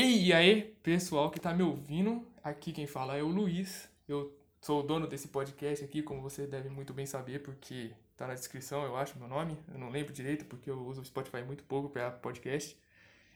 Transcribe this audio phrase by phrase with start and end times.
[0.00, 3.90] E aí, pessoal que tá me ouvindo, aqui quem fala é o Luiz.
[4.06, 8.28] Eu sou o dono desse podcast aqui, como você deve muito bem saber, porque tá
[8.28, 9.58] na descrição, eu acho, meu nome.
[9.66, 12.78] Eu não lembro direito, porque eu uso o Spotify muito pouco para podcast.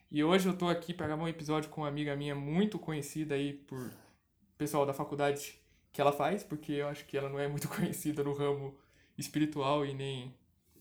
[0.09, 3.35] E hoje eu tô aqui para gravar um episódio com uma amiga minha muito conhecida
[3.35, 3.93] aí por
[4.57, 5.61] pessoal da faculdade
[5.93, 8.79] que ela faz, porque eu acho que ela não é muito conhecida no ramo
[9.19, 10.33] espiritual e nem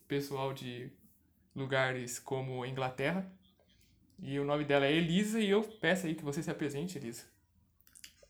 [0.08, 0.92] pessoal de
[1.56, 3.28] lugares como Inglaterra.
[4.22, 7.24] E o nome dela é Elisa e eu peço aí que você se apresente, Elisa.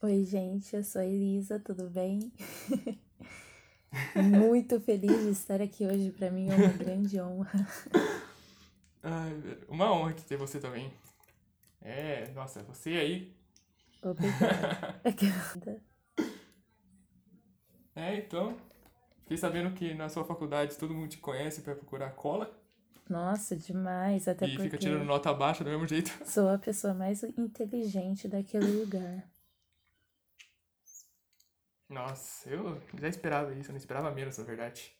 [0.01, 2.31] Oi, gente, eu sou a Elisa, tudo bem?
[4.15, 7.67] Muito feliz de estar aqui hoje, para mim é uma grande honra.
[9.03, 9.33] Ai,
[9.67, 10.93] uma honra ter você também.
[11.81, 13.35] É, nossa, você aí.
[14.01, 15.01] Obrigada.
[17.93, 18.55] é, então,
[19.19, 22.60] fiquei sabendo que na sua faculdade todo mundo te conhece para procurar cola.
[23.09, 26.11] Nossa, demais, até e porque fica tirando nota baixa do mesmo jeito.
[26.25, 29.29] sou a pessoa mais inteligente daquele lugar.
[31.89, 34.95] Nossa, eu já esperava isso, eu não esperava menos, na verdade.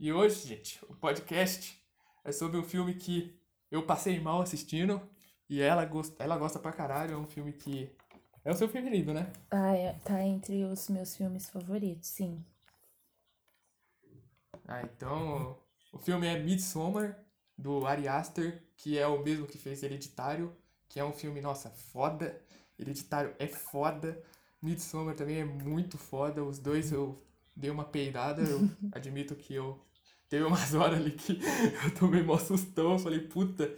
[0.00, 1.78] e hoje, gente, o podcast
[2.24, 3.38] é sobre um filme que
[3.70, 5.00] eu passei mal assistindo
[5.48, 7.14] e ela gosta, ela gosta pra caralho.
[7.14, 7.94] É um filme que.
[8.44, 9.30] É o seu preferido, né?
[9.50, 12.44] Ah, é, tá entre os meus filmes favoritos, sim.
[14.66, 15.61] Ah, então.
[15.92, 17.22] O filme é Midsommar,
[17.56, 20.52] do Ari Aster, que é o mesmo que fez Hereditário,
[20.88, 22.40] que é um filme, nossa, foda.
[22.78, 24.20] Hereditário é foda.
[24.60, 26.42] Midsommar também é muito foda.
[26.42, 27.22] Os dois eu
[27.54, 28.42] dei uma peidada.
[28.42, 29.78] Eu admito que eu.
[30.28, 31.38] Teve umas horas ali que
[31.84, 32.92] eu tomei mó sustão.
[32.92, 33.74] Eu falei, puta,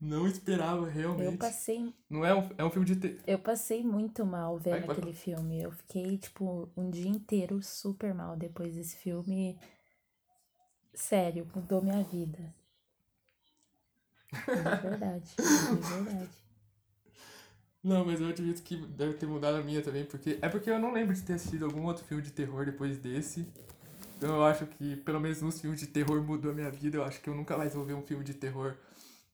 [0.00, 1.32] não esperava realmente.
[1.32, 1.94] Eu passei.
[2.10, 2.96] Não é um, é um filme de.
[2.96, 3.18] Te...
[3.26, 5.62] Eu passei muito mal vendo Ai, aquele filme.
[5.62, 9.56] Eu fiquei, tipo, um dia inteiro super mal depois desse filme.
[10.94, 12.54] Sério, mudou minha vida.
[14.32, 16.30] De verdade, de verdade.
[17.82, 20.38] Não, mas eu admito que deve ter mudado a minha também, porque.
[20.40, 23.46] É porque eu não lembro de ter assistido algum outro filme de terror depois desse.
[24.16, 26.96] Então eu acho que, pelo menos nos filmes de terror, mudou a minha vida.
[26.96, 28.76] Eu acho que eu nunca mais vou ver um filme de terror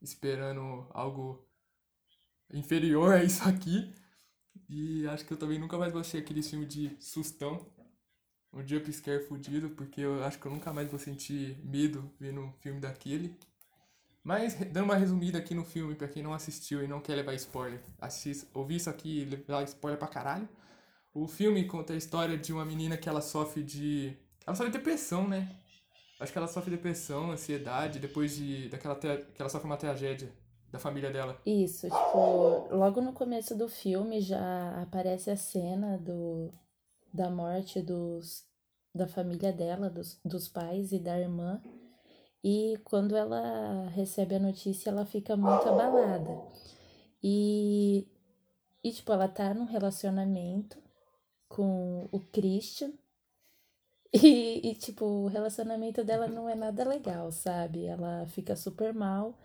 [0.00, 1.46] esperando algo
[2.52, 3.92] inferior a isso aqui.
[4.68, 7.66] E acho que eu também nunca mais vou assistir aqueles filmes de sustão.
[8.52, 12.52] Um jumpscare fudido, porque eu acho que eu nunca mais vou sentir medo vendo um
[12.60, 13.36] filme daquele.
[14.24, 17.34] Mas, dando uma resumida aqui no filme, pra quem não assistiu e não quer levar
[17.34, 20.48] spoiler, assist, ouvir isso aqui e levar spoiler pra caralho.
[21.14, 24.16] O filme conta a história de uma menina que ela sofre de.
[24.46, 25.48] Ela sofre de depressão, né?
[26.20, 28.68] Acho que ela sofre depressão, ansiedade, depois de.
[28.68, 30.32] daquela tra- que ela sofre uma tragédia
[30.70, 31.40] da família dela.
[31.46, 36.52] Isso, tipo, logo no começo do filme já aparece a cena do,
[37.12, 38.44] da morte dos,
[38.94, 41.60] da família dela, dos, dos pais e da irmã.
[42.42, 46.40] E quando ela recebe a notícia, ela fica muito abalada.
[47.22, 48.06] E,
[48.82, 50.78] e tipo, ela tá num relacionamento
[51.48, 52.92] com o Christian.
[54.10, 57.84] E, e, tipo, o relacionamento dela não é nada legal, sabe?
[57.84, 59.38] Ela fica super mal.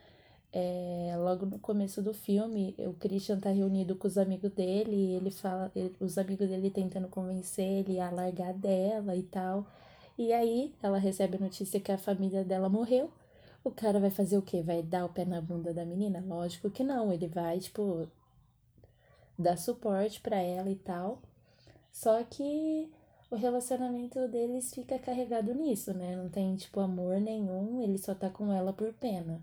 [0.56, 5.16] É, logo no começo do filme, o Christian tá reunido com os amigos dele e
[5.16, 9.66] ele fala, ele- os amigos dele tentando convencer ele a largar dela e tal.
[10.18, 13.12] E aí ela recebe a notícia que a família dela morreu.
[13.64, 14.62] O cara vai fazer o quê?
[14.62, 16.24] Vai dar o pé na bunda da menina?
[16.25, 18.08] Lógico que não, ele vai, tipo,
[19.38, 21.22] dar suporte pra ela e tal.
[21.91, 22.91] Só que
[23.31, 26.16] o relacionamento deles fica carregado nisso, né?
[26.16, 29.41] Não tem, tipo, amor nenhum, ele só tá com ela por pena.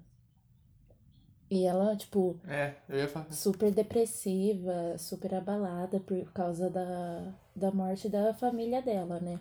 [1.51, 3.27] E ela, tipo, É, eu ia falar.
[3.31, 9.39] super depressiva, super abalada por causa da, da morte da família dela, né?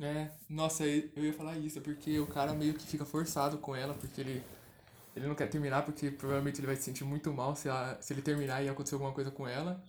[0.00, 3.74] É, nossa, eu eu ia falar isso, porque o cara meio que fica forçado com
[3.76, 4.44] ela, porque ele,
[5.16, 8.12] ele não quer terminar, porque provavelmente ele vai se sentir muito mal se, ela, se
[8.14, 9.82] ele terminar e acontecer alguma coisa com ela.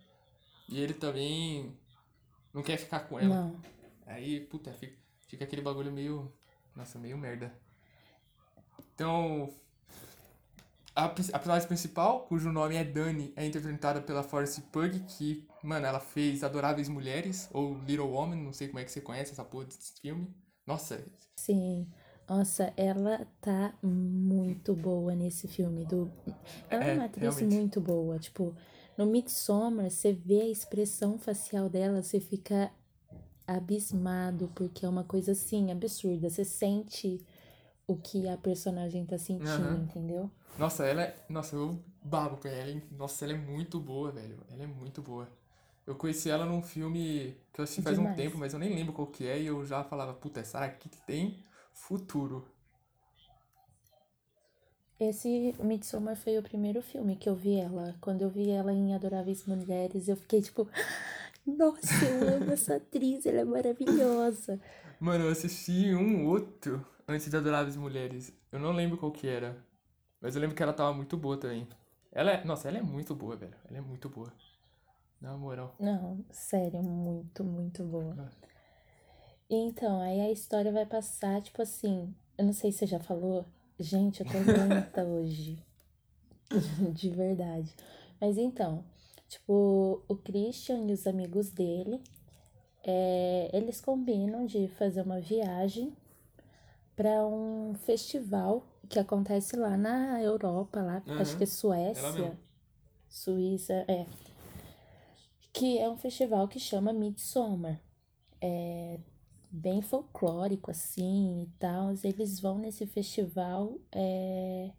[0.70, 1.78] E ele também
[2.54, 3.40] não quer ficar com ela.
[3.40, 3.62] Não.
[4.08, 4.98] Aí, puta, fica,
[5.28, 6.34] fica aquele bagulho meio.
[6.76, 7.54] Nossa, meio merda.
[8.96, 9.54] Então.
[10.96, 15.86] A, a personagem principal, cujo nome é Dani, é interpretada pela Forrest Pug, que, mano,
[15.86, 19.44] ela fez Adoráveis Mulheres, ou Little Woman, não sei como é que você conhece essa
[19.44, 20.34] porra desse filme.
[20.66, 21.04] Nossa,
[21.36, 21.88] Sim.
[22.28, 25.86] Nossa, ela tá muito boa nesse filme.
[25.86, 26.12] Do...
[26.70, 27.48] Ela é, É, uma atriz realmente.
[27.48, 28.18] muito boa.
[28.20, 28.56] Tipo,
[28.98, 32.72] no Midsommar, você vê a expressão facial dela, você fica
[33.48, 36.30] abismado, porque é uma coisa assim, absurda.
[36.30, 37.24] Você sente
[37.88, 39.84] o que a personagem tá sentindo, Aham.
[39.84, 40.30] entendeu?
[40.58, 41.16] Nossa, ela é.
[41.30, 42.82] Nossa, eu babo com ela?
[42.92, 44.38] Nossa, ela é muito boa, velho.
[44.52, 45.28] Ela é muito boa.
[45.86, 48.18] Eu conheci ela num filme que eu assisti faz um Demais.
[48.18, 50.90] tempo, mas eu nem lembro qual que é, e eu já falava, puta, essa aqui
[51.06, 51.38] tem
[51.74, 52.46] futuro.
[55.00, 57.96] Esse Midsommar foi o primeiro filme que eu vi ela.
[58.02, 60.68] Quando eu vi ela em Adoráveis Mulheres, eu fiquei tipo,
[61.46, 64.60] nossa, eu amo essa atriz, ela é maravilhosa.
[65.00, 68.34] Mano, eu assisti um outro antes de Adoráveis Mulheres.
[68.52, 69.58] Eu não lembro qual que era.
[70.20, 71.68] Mas eu lembro que ela tava muito boa também.
[72.12, 72.44] Ela é.
[72.46, 73.56] Nossa, ela é muito boa, velho.
[73.70, 74.32] Ela é muito boa.
[75.22, 75.76] Na moral.
[75.80, 78.30] Não, sério, muito, muito boa.
[79.50, 83.46] Então, aí a história vai passar, tipo assim, eu não sei se você já falou.
[83.80, 85.64] Gente, eu tô lenta hoje.
[86.94, 87.74] De verdade.
[88.20, 88.84] Mas então,
[89.28, 92.02] tipo, o Christian e os amigos dele,
[92.84, 95.96] é, eles combinam de fazer uma viagem
[96.96, 101.18] para um festival que acontece lá na Europa, lá, Uhum.
[101.20, 102.40] acho que é Suécia.
[103.10, 104.06] Suíça, é.
[105.54, 107.80] Que é um festival que chama Midsommar.
[108.42, 109.00] É
[109.50, 111.92] bem folclórico, assim, e tal.
[112.04, 114.72] Eles vão nesse festival é,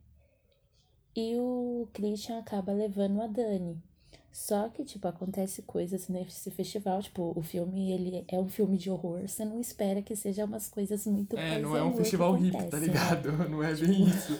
[1.14, 3.82] e o Christian acaba levando a Dani.
[4.36, 7.00] Só que, tipo, acontece coisas nesse festival.
[7.02, 9.26] Tipo, o filme, ele é um filme de horror.
[9.26, 12.58] Você não espera que seja umas coisas muito É, não é um festival hippie, tá
[12.58, 12.86] acontece, né?
[12.86, 13.32] ligado?
[13.48, 14.38] Não é bem isso.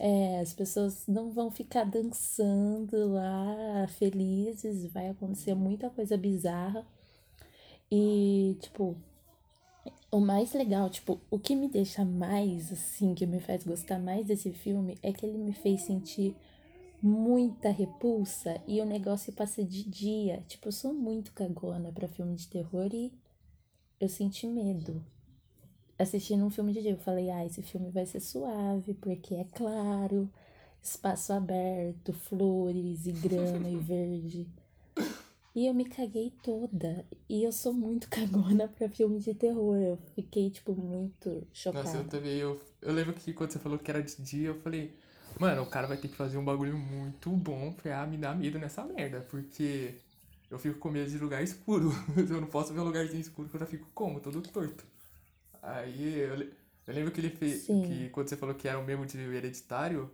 [0.00, 6.84] É, as pessoas não vão ficar dançando lá felizes, vai acontecer muita coisa bizarra.
[7.90, 8.96] E, tipo,
[10.10, 14.26] o mais legal, tipo, o que me deixa mais, assim, que me faz gostar mais
[14.26, 16.34] desse filme é que ele me fez sentir
[17.02, 20.42] muita repulsa e o negócio passa de dia.
[20.48, 23.12] Tipo, eu sou muito cagona pra filme de terror e
[24.00, 25.04] eu senti medo
[25.98, 26.92] assistindo um filme de dia.
[26.92, 30.30] Eu falei, ah, esse filme vai ser suave, porque é claro,
[30.82, 34.46] espaço aberto, flores e grama e verde.
[35.54, 37.04] E eu me caguei toda.
[37.28, 39.76] E eu sou muito cagona pra filme de terror.
[39.76, 41.84] Eu fiquei, tipo, muito chocada.
[41.84, 42.36] Nossa, eu também.
[42.38, 44.94] Eu, eu lembro que quando você falou que era de dia, eu falei,
[45.38, 48.58] mano, o cara vai ter que fazer um bagulho muito bom pra me dar medo
[48.58, 49.20] nessa merda.
[49.30, 49.94] Porque
[50.50, 51.92] eu fico com medo de lugar escuro.
[52.16, 54.20] Eu não posso ver um lugarzinho escuro que eu já fico como?
[54.20, 54.84] Todo torto.
[55.62, 56.34] Aí eu,
[56.86, 57.62] eu lembro que ele fez.
[57.62, 57.82] Sim.
[57.82, 60.10] Que quando você falou que era o mesmo de hereditário,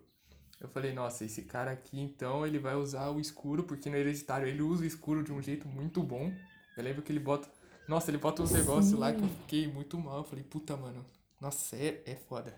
[0.60, 4.46] eu falei, nossa, esse cara aqui então ele vai usar o escuro, porque no hereditário
[4.48, 6.32] ele usa o escuro de um jeito muito bom.
[6.76, 7.48] Eu lembro que ele bota.
[7.86, 10.18] Nossa, ele bota uns negócios lá que eu fiquei muito mal.
[10.18, 11.04] Eu falei, puta, mano.
[11.40, 12.54] Nossa, é, é foda.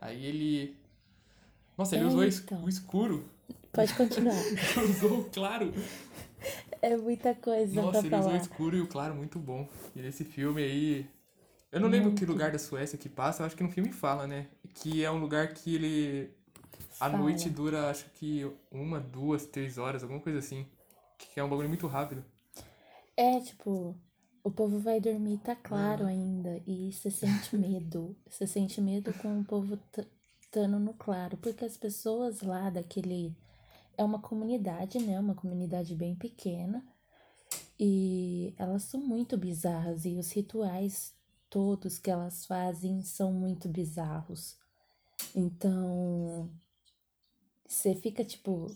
[0.00, 0.76] Aí ele.
[1.76, 2.64] Nossa, ele É, usou então.
[2.64, 3.24] o escuro.
[3.72, 4.34] Pode continuar.
[4.90, 5.72] usou o claro.
[6.80, 9.68] É muita coisa Nossa, pra ele usou o escuro e o claro muito bom.
[9.94, 11.06] E nesse filme aí.
[11.70, 12.32] Eu não lembro que Muito.
[12.32, 14.48] lugar da Suécia que passa, eu acho que no filme fala, né?
[14.74, 16.30] Que é um lugar que ele.
[17.00, 17.18] A Fala.
[17.18, 20.66] noite dura, acho que uma, duas, três horas, alguma coisa assim.
[21.18, 22.24] Que é um bagulho muito rápido.
[23.16, 23.96] É, tipo,
[24.42, 26.62] o povo vai dormir, tá claro ainda.
[26.66, 28.16] E você sente medo.
[28.28, 29.78] Você sente medo com o povo
[30.52, 31.38] estando no claro.
[31.38, 33.34] Porque as pessoas lá daquele.
[33.96, 35.18] É uma comunidade, né?
[35.18, 36.84] Uma comunidade bem pequena.
[37.80, 40.04] E elas são muito bizarras.
[40.04, 41.14] E os rituais
[41.48, 44.56] todos que elas fazem são muito bizarros.
[45.34, 46.50] Então.
[47.66, 48.70] Você fica tipo.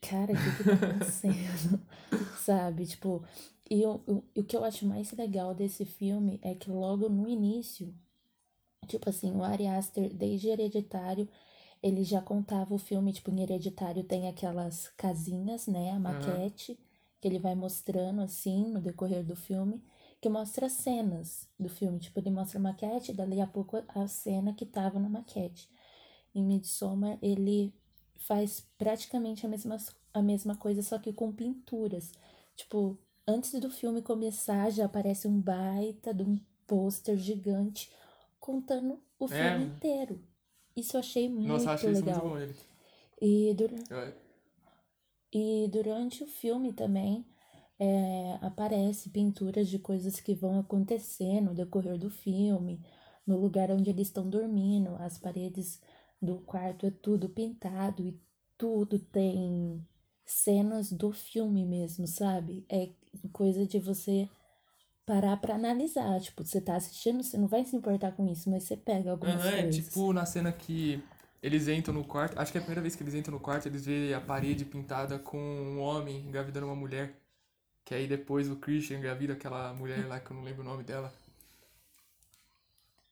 [0.00, 1.80] Cara, o que que tá acontecendo?
[2.38, 2.86] Sabe?
[2.86, 3.24] Tipo,
[3.68, 7.08] e o, o, e o que eu acho mais legal desse filme é que logo
[7.08, 7.92] no início,
[8.88, 11.28] tipo assim, o Ari Aster, desde Hereditário,
[11.82, 16.78] ele já contava o filme, tipo, em Hereditário tem aquelas casinhas, né, a maquete,
[17.20, 19.82] que ele vai mostrando, assim, no decorrer do filme,
[20.20, 21.98] que mostra cenas do filme.
[21.98, 25.68] Tipo, ele mostra a maquete, dali a pouco a cena que tava na maquete.
[26.34, 27.72] Em Midsommar, ele
[28.16, 29.76] faz praticamente a mesma,
[30.12, 32.12] a mesma coisa, só que com pinturas.
[32.56, 37.90] Tipo, antes do filme começar, já aparece um baita de um pôster gigante
[38.40, 39.28] contando o É.
[39.28, 40.20] filme inteiro.
[40.76, 42.28] Isso eu achei muito Nossa, achei isso muito legal.
[42.30, 42.54] bom ele.
[43.20, 44.12] E, dura- Eu-
[45.32, 47.24] e durante o filme também
[47.78, 52.80] é, aparece pinturas de coisas que vão acontecer no decorrer do filme,
[53.26, 55.80] no lugar onde eles estão dormindo, as paredes
[56.20, 58.20] do quarto é tudo pintado e
[58.56, 59.86] tudo tem
[60.24, 62.64] cenas do filme mesmo, sabe?
[62.68, 62.90] É
[63.32, 64.28] coisa de você
[65.08, 66.20] parar pra analisar.
[66.20, 69.42] Tipo, você tá assistindo, você não vai se importar com isso, mas você pega algumas
[69.46, 69.86] é coisas.
[69.86, 71.02] tipo na cena que
[71.42, 72.38] eles entram no quarto.
[72.38, 74.66] Acho que é a primeira vez que eles entram no quarto, eles veem a parede
[74.66, 77.14] pintada com um homem engravidando uma mulher.
[77.86, 80.84] Que aí depois o Christian engravida aquela mulher lá que eu não lembro o nome
[80.84, 81.10] dela.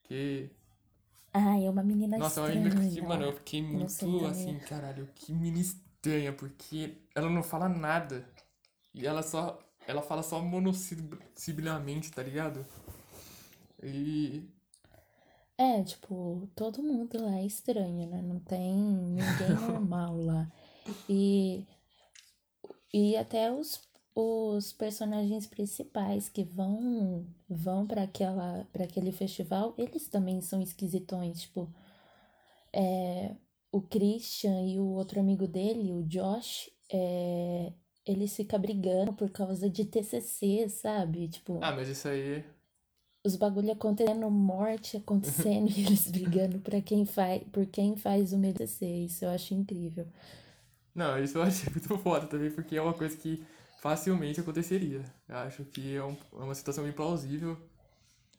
[0.05, 0.51] Que.
[1.33, 2.75] Ah, é uma menina Nossa, é uma estranha.
[2.75, 7.71] menina que, mano, eu fiquei muito assim, caralho, que menina estranha, porque ela não fala
[7.71, 8.29] nada.
[8.95, 9.59] E ela só.
[9.87, 12.67] Ela fala só monossibilamente, tá ligado?
[13.83, 14.49] E.
[15.59, 18.21] É, tipo, todo mundo lá é estranho, né?
[18.21, 20.53] Não tem ninguém normal lá.
[21.09, 21.65] E,
[22.93, 23.81] e até os,
[24.15, 31.43] os personagens principais que vão vão para aquela para aquele festival, eles também são esquisitões,
[31.43, 31.73] tipo,
[32.73, 33.35] é,
[33.73, 37.73] o Christian e o outro amigo dele, o Josh, é,
[38.07, 41.29] eles ficam brigando por causa de TCC, sabe?
[41.29, 42.45] Tipo, Ah, mas isso aí.
[43.25, 48.39] os bagulho acontecendo, morte acontecendo e eles brigando pra quem faz, por quem faz o
[48.39, 48.87] meu TCC.
[49.05, 50.07] Isso eu acho incrível.
[50.95, 53.45] Não, isso eu achei muito foda também, porque é uma coisa que
[53.81, 55.05] facilmente aconteceria.
[55.29, 57.57] Eu acho que é, um- é uma situação bem plausível.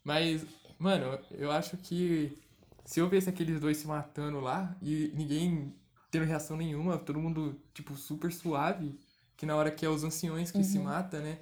[0.04, 0.46] Mas,
[0.80, 2.38] mano, eu acho que
[2.86, 5.74] se eu visse aqueles dois se matando lá e ninguém
[6.12, 9.00] tendo reação nenhuma, todo mundo, tipo, super suave,
[9.38, 11.40] que na hora que é os anciões que se matam, né?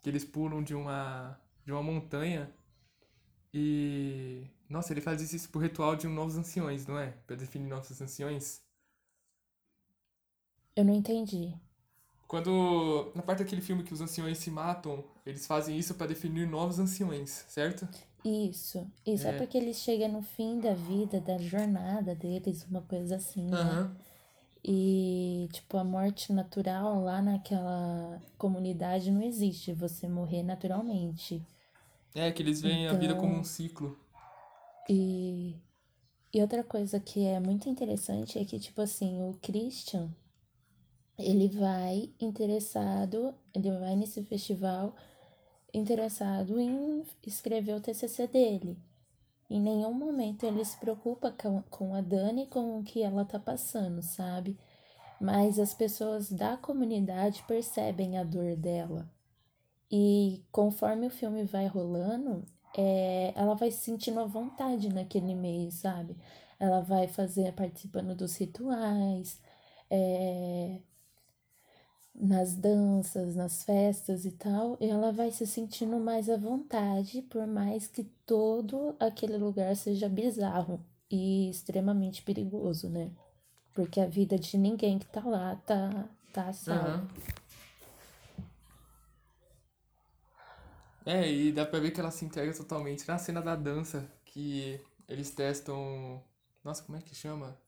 [0.00, 2.50] Que eles pulam de uma, de uma montanha
[3.52, 4.46] e.
[4.68, 7.08] Nossa, ele faz isso pro ritual de um novos anciões, não é?
[7.26, 8.62] Pra definir novos anciões.
[10.74, 11.54] Eu não entendi.
[12.26, 13.12] Quando.
[13.14, 16.78] Na parte daquele filme que os anciões se matam, eles fazem isso pra definir novos
[16.78, 17.86] anciões, certo?
[18.24, 19.36] Isso, isso é, É.
[19.38, 23.90] porque eles chegam no fim da vida, da jornada deles, uma coisa assim, né?
[24.64, 31.42] E, tipo, a morte natural lá naquela comunidade não existe, você morrer naturalmente.
[32.14, 33.98] É, que eles veem a vida como um Então- ciclo.
[34.88, 35.56] E,
[36.32, 40.10] e outra coisa que é muito interessante é que, tipo assim, o Christian,
[41.18, 44.94] ele vai interessado, ele vai nesse festival
[45.74, 48.76] interessado em escrever o TCC dele.
[49.52, 51.30] Em nenhum momento ele se preocupa
[51.68, 54.58] com, a Dani com o que ela tá passando, sabe?
[55.20, 59.06] Mas as pessoas da comunidade percebem a dor dela.
[59.90, 65.70] E conforme o filme vai rolando, é, ela vai se sentindo à vontade naquele meio,
[65.70, 66.16] sabe?
[66.58, 69.38] Ela vai fazer, participando dos rituais,
[69.90, 70.80] é,
[72.22, 77.88] nas danças, nas festas e tal, ela vai se sentindo mais à vontade, por mais
[77.88, 83.10] que todo aquele lugar seja bizarro e extremamente perigoso, né?
[83.74, 86.90] Porque a vida de ninguém que tá lá tá, tá a salvo.
[86.90, 87.08] Aham.
[91.04, 94.80] É, e dá pra ver que ela se entrega totalmente na cena da dança, que
[95.08, 96.22] eles testam.
[96.62, 97.58] Nossa, como é que chama?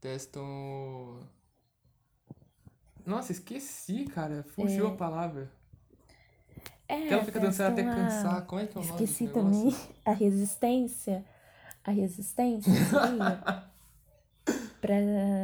[0.00, 1.18] Testam.
[3.08, 4.44] Nossa, esqueci, cara.
[4.54, 5.50] Fugiu a papalavra.
[6.86, 8.46] É, Que ela fica dançando até cansar.
[8.46, 9.74] Como é que é o nome Esqueci também
[10.04, 11.24] a resistência.
[11.84, 12.72] A resistência
[14.80, 14.94] pra.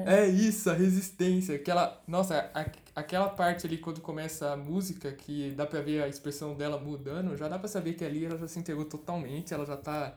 [0.07, 1.55] É isso, a resistência.
[1.57, 6.09] Aquela, nossa, a- aquela parte ali quando começa a música, que dá pra ver a
[6.09, 9.65] expressão dela mudando, já dá pra saber que ali ela já se entregou totalmente, ela
[9.67, 10.15] já tá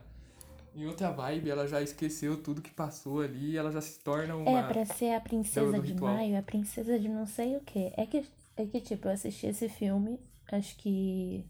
[0.78, 4.60] em outra vibe, ela já esqueceu tudo que passou ali, ela já se torna uma.
[4.60, 6.14] É, pra ser a princesa de ritual.
[6.14, 7.92] maio, a princesa de não sei o quê.
[7.96, 8.24] É que,
[8.56, 10.18] é que, tipo, eu assisti esse filme,
[10.50, 11.44] acho que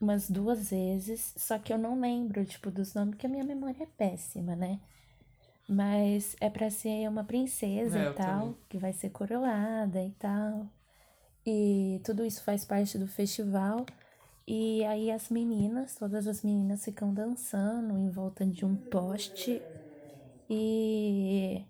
[0.00, 3.82] umas duas vezes, só que eu não lembro, tipo, dos nomes, porque a minha memória
[3.82, 4.80] é péssima, né?
[5.68, 8.56] Mas é pra ser uma princesa É, e tal, também.
[8.68, 10.66] que vai ser coroada e tal.
[11.46, 13.86] E tudo isso faz parte do festival.
[14.48, 19.64] E aí as meninas, todas as meninas ficam dançando em volta de um poste.
[20.50, 21.64] E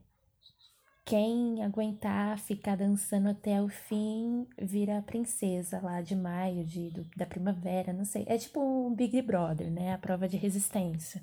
[1.04, 7.04] quem aguentar ficar dançando até o fim vira a princesa lá de maio, de, do-
[7.16, 8.24] da primavera, não sei.
[8.28, 9.94] É tipo um Big Brother, né?
[9.94, 11.22] A prova de resistência.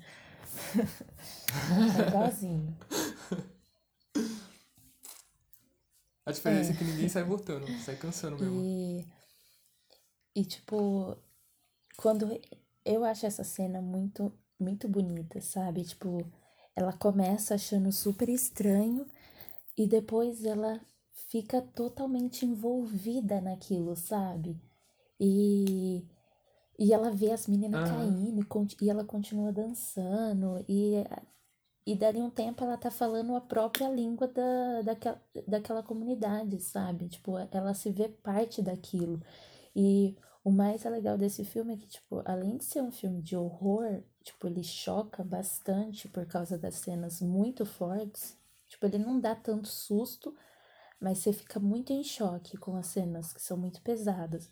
[1.96, 2.76] é igualzinho.
[6.26, 6.76] A diferença é.
[6.76, 8.68] que ninguém sai votando, sai cansando mesmo.
[8.70, 9.06] E,
[10.34, 11.16] e tipo,
[11.96, 12.28] quando
[12.84, 15.84] eu acho essa cena muito, muito bonita, sabe?
[15.84, 16.24] Tipo,
[16.74, 19.06] ela começa achando super estranho
[19.76, 20.80] e depois ela
[21.30, 24.60] fica totalmente envolvida naquilo, sabe?
[25.20, 26.06] E,
[26.78, 27.88] e ela vê as meninas Aham.
[27.88, 31.04] caindo e, e ela continua dançando e,
[31.86, 37.08] e dali um tempo ela tá falando a própria língua da, daquela, daquela comunidade, sabe?
[37.08, 39.20] Tipo, ela se vê parte daquilo.
[39.74, 43.36] E o mais legal desse filme é que, tipo, além de ser um filme de
[43.36, 48.38] horror, tipo, ele choca bastante por causa das cenas muito fortes.
[48.68, 50.32] Tipo, ele não dá tanto susto,
[51.00, 54.48] mas você fica muito em choque com as cenas que são muito pesadas.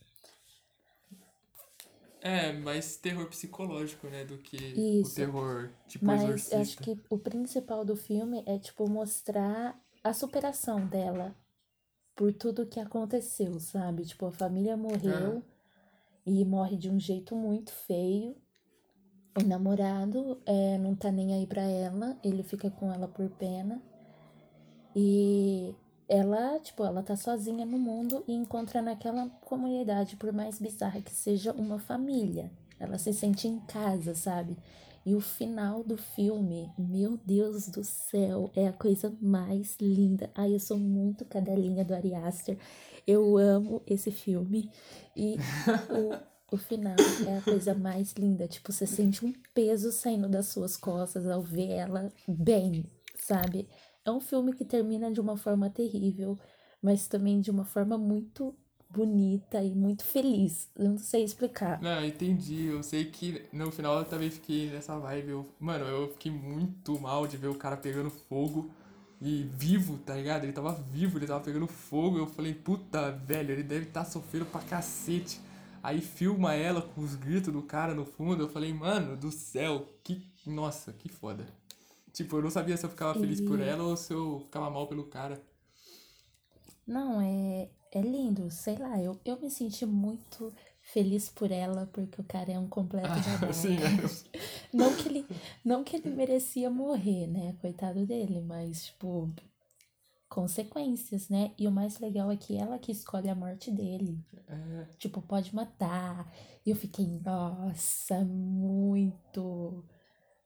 [2.21, 4.25] É, mais terror psicológico, né?
[4.25, 5.13] Do que Isso.
[5.13, 6.57] o terror tipo Mas exorcista.
[6.61, 11.37] acho que o principal do filme é, tipo, mostrar a superação dela
[12.17, 14.05] por tudo que aconteceu, sabe?
[14.05, 15.53] Tipo, a família morreu Aham.
[16.26, 18.37] E morre de um jeito muito feio.
[19.37, 23.83] o namorado é, não tá nem aí pra ela, ele fica com ela por pena.
[24.95, 25.75] E
[26.09, 31.12] ela, tipo, ela tá sozinha no mundo e encontra naquela comunidade, por mais bizarra que
[31.12, 32.50] seja, uma família.
[32.78, 34.57] Ela se sente em casa, sabe?
[35.07, 40.31] E o final do filme, meu Deus do céu, é a coisa mais linda.
[40.35, 42.57] Ai, eu sou muito cadelinha do Ari Aster.
[43.06, 44.70] Eu amo esse filme.
[45.16, 45.37] E
[46.50, 46.96] o, o final
[47.26, 48.46] é a coisa mais linda.
[48.49, 52.84] Tipo, você sente um peso saindo das suas costas ao ver ela bem,
[53.16, 53.68] sabe?
[54.04, 56.38] É um filme que termina de uma forma terrível,
[56.82, 58.54] mas também de uma forma muito
[58.88, 60.70] bonita e muito feliz.
[60.76, 61.80] Eu não sei explicar.
[61.82, 62.66] Não, entendi.
[62.66, 65.30] Eu sei que no final eu também fiquei nessa vibe.
[65.30, 68.70] Eu, mano, eu fiquei muito mal de ver o cara pegando fogo
[69.25, 70.45] e vivo, tá ligado?
[70.45, 72.19] Ele tava vivo, ele tava pegando fogo.
[72.19, 75.40] Eu falei, puta, velho, ele deve estar tá sofrendo pra cacete.
[75.83, 78.43] Aí filma ela com os gritos do cara no fundo.
[78.43, 80.31] Eu falei, mano do céu, que.
[80.47, 81.47] Nossa, que foda.
[82.12, 83.45] Tipo, eu não sabia se eu ficava feliz e...
[83.47, 85.43] por ela ou se eu ficava mal pelo cara.
[86.87, 90.52] Não, é, é lindo, sei lá, eu, eu me senti muito
[90.85, 93.09] feliz por ela, porque o cara é um completo
[93.49, 94.37] ah, sim, é.
[94.73, 95.26] não que ele
[95.64, 97.57] Não que ele merecia morrer, né?
[97.61, 99.33] Coitado dele, mas, tipo,
[100.29, 101.53] consequências, né?
[101.59, 104.23] E o mais legal é que ela que escolhe a morte dele.
[104.47, 104.85] É.
[104.99, 106.31] Tipo, pode matar.
[106.67, 109.85] E eu fiquei, nossa, muito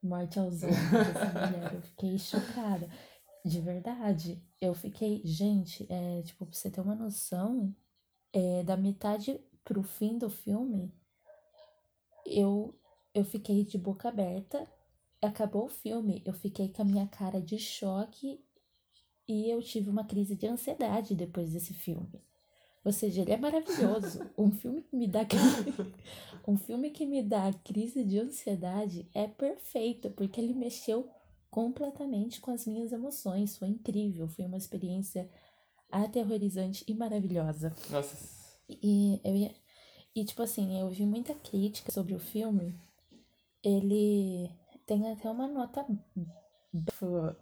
[0.02, 1.74] morte aos olhos dessa mulher.
[1.74, 2.88] Eu fiquei chocada.
[3.44, 4.42] De verdade.
[4.60, 7.74] Eu fiquei, gente, é, tipo, pra você ter uma noção,
[8.32, 10.90] é, da metade pro fim do filme,
[12.24, 12.74] eu,
[13.14, 14.66] eu fiquei de boca aberta.
[15.20, 18.42] Acabou o filme, eu fiquei com a minha cara de choque
[19.28, 22.24] e eu tive uma crise de ansiedade depois desse filme.
[22.82, 24.20] Ou seja, ele é maravilhoso.
[24.38, 25.20] Um filme que me dá
[26.46, 31.10] um filme que me dá crise de ansiedade é perfeito, porque ele mexeu
[31.50, 33.58] completamente com as minhas emoções.
[33.58, 35.28] Foi incrível, foi uma experiência
[35.90, 37.74] aterrorizante e maravilhosa.
[37.90, 38.37] Nossa.
[38.68, 39.54] E eu ia,
[40.14, 42.74] e tipo assim, eu vi muita crítica sobre o filme.
[43.62, 44.50] Ele
[44.86, 45.86] tem até uma nota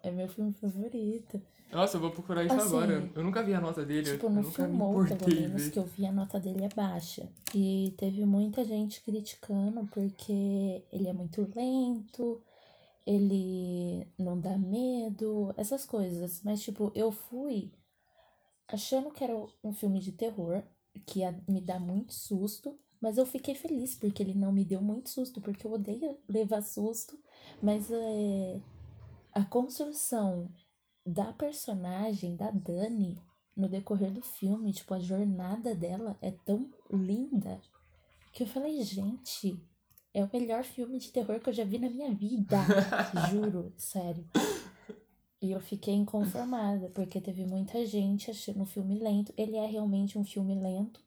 [0.03, 1.41] é meu filme favorito.
[1.73, 3.11] Nossa, eu vou procurar isso assim, agora.
[3.15, 4.13] Eu nunca vi a nota dele.
[4.13, 7.29] Tipo, no filmou, pelo menos, que eu vi a nota dele é baixa.
[7.55, 12.41] E teve muita gente criticando porque ele é muito lento,
[13.05, 16.41] ele não dá medo, essas coisas.
[16.45, 17.73] Mas, tipo, eu fui
[18.69, 20.63] achando que era um filme de terror,
[21.07, 24.81] que ia me dar muito susto, mas eu fiquei feliz porque ele não me deu
[24.81, 27.19] muito susto, porque eu odeio levar susto,
[27.63, 28.61] mas é,
[29.33, 30.51] a construção
[31.05, 33.21] da personagem, da Dani,
[33.57, 37.61] no decorrer do filme, tipo, a jornada dela é tão linda
[38.33, 39.59] que eu falei, gente,
[40.13, 42.59] é o melhor filme de terror que eu já vi na minha vida.
[43.31, 44.27] Juro, sério.
[45.41, 49.33] E eu fiquei inconformada, porque teve muita gente achando o filme lento.
[49.37, 51.01] Ele é realmente um filme lento,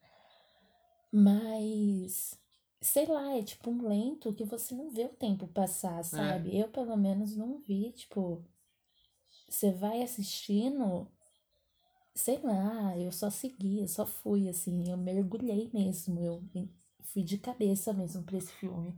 [1.12, 2.38] mas
[2.82, 6.56] sei lá, é tipo um lento que você não vê o tempo passar, sabe?
[6.56, 6.63] É.
[6.63, 8.44] Eu, pelo menos, não vi, tipo.
[9.48, 11.08] Você vai assistindo,
[12.13, 16.44] sei lá, eu só segui, eu só fui, assim, eu mergulhei mesmo, eu
[17.02, 18.94] fui de cabeça mesmo pra esse filme.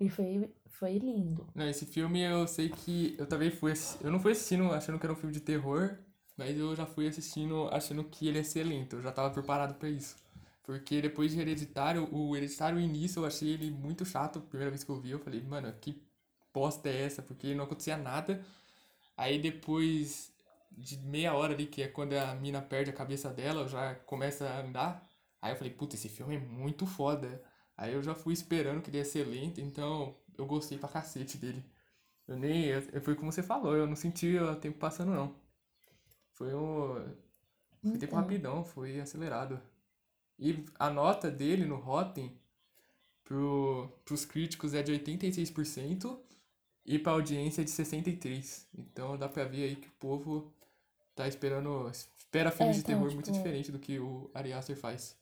[0.00, 1.46] E foi, foi lindo.
[1.54, 3.72] Não, esse filme eu sei que eu também fui.
[4.00, 5.98] Eu não fui assistindo achando que era um filme de terror,
[6.36, 8.96] mas eu já fui assistindo achando que ele ia ser lento.
[8.96, 10.16] Eu já tava preparado para isso.
[10.62, 14.40] Porque depois de Hereditário, o Hereditário início eu achei ele muito chato.
[14.40, 16.00] Primeira vez que eu vi, eu falei, mano, que
[16.52, 17.22] bosta é essa?
[17.22, 18.44] Porque não acontecia nada.
[19.16, 20.30] Aí depois
[20.70, 24.48] de meia hora ali, que é quando a mina perde a cabeça dela, já começa
[24.48, 25.08] a andar.
[25.42, 27.42] Aí eu falei, puta, esse filme é muito foda.
[27.78, 31.38] Aí eu já fui esperando que ele ia ser lento, então eu gostei pra cacete
[31.38, 31.64] dele.
[32.26, 32.64] Eu nem.
[32.64, 35.32] Eu, foi como você falou, eu não senti o tempo passando, não.
[36.34, 36.94] Foi um.
[37.80, 38.18] Foi tempo então.
[38.18, 39.60] rapidão, foi acelerado.
[40.38, 42.36] E a nota dele no Rotten
[43.22, 46.18] pro, pros críticos é de 86%
[46.84, 48.66] e pra audiência é de 63%.
[48.76, 50.52] Então dá pra ver aí que o povo
[51.14, 51.88] tá esperando.
[51.90, 53.14] Espera filmes é, então, de terror tipo...
[53.14, 55.17] muito diferente do que o Ari Aster faz.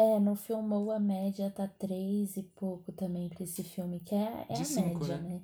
[0.00, 4.46] É, no Filmou a média tá três e pouco também pra esse filme, que é,
[4.48, 5.28] é a cinco, média, né?
[5.28, 5.42] né?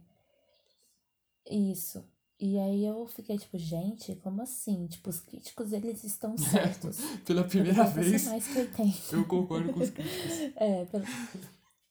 [1.51, 2.05] Isso.
[2.39, 4.87] E aí eu fiquei tipo, gente, como assim?
[4.87, 6.99] Tipo, os críticos, eles estão certos.
[7.25, 9.17] Pela primeira vez, mais que 80.
[9.17, 10.39] eu concordo com os críticos.
[10.57, 11.05] é, pelo...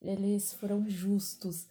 [0.02, 1.68] eles foram justos.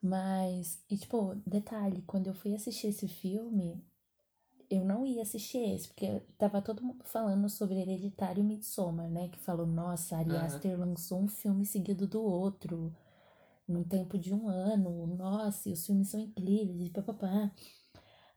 [0.00, 3.82] Mas, e tipo, detalhe, quando eu fui assistir esse filme,
[4.70, 9.28] eu não ia assistir esse, porque tava todo mundo falando sobre Hereditário e Midsommar, né?
[9.28, 12.94] Que falou, nossa, Ari Aster lançou um filme seguido do outro.
[13.68, 17.50] num tempo de um ano, nossa, e os filmes são incríveis, e papapá.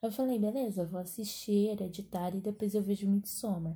[0.02, 3.76] Eu falei, beleza, vou assistir Hereditário e depois eu vejo Midsommar.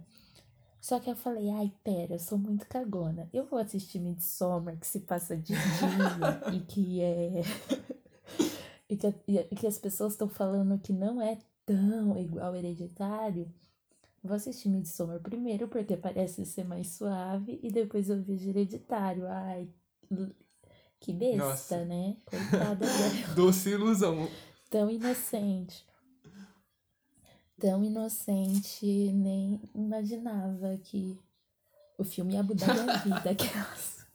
[0.80, 3.30] Só que eu falei, ai, pera, eu sou muito cagona.
[3.34, 5.56] Eu vou assistir Midsommar, que se passa de dia
[6.54, 7.42] e que é.
[8.90, 9.08] e, que,
[9.52, 13.52] e que as pessoas estão falando que não é tão igual Hereditário.
[14.24, 19.28] Vou assistir Midsommar primeiro, porque parece ser mais suave, e depois eu vejo Hereditário.
[19.28, 19.68] Ai,
[21.00, 21.86] que besta, Nossa.
[21.86, 22.16] né?
[22.26, 23.36] Coitada dela.
[23.36, 24.30] Doce ilusão.
[24.70, 25.86] Tão inocente.
[27.60, 31.20] Tão inocente, nem imaginava que
[31.98, 33.30] o filme ia mudar minha vida.
[33.32, 34.06] Aquelas.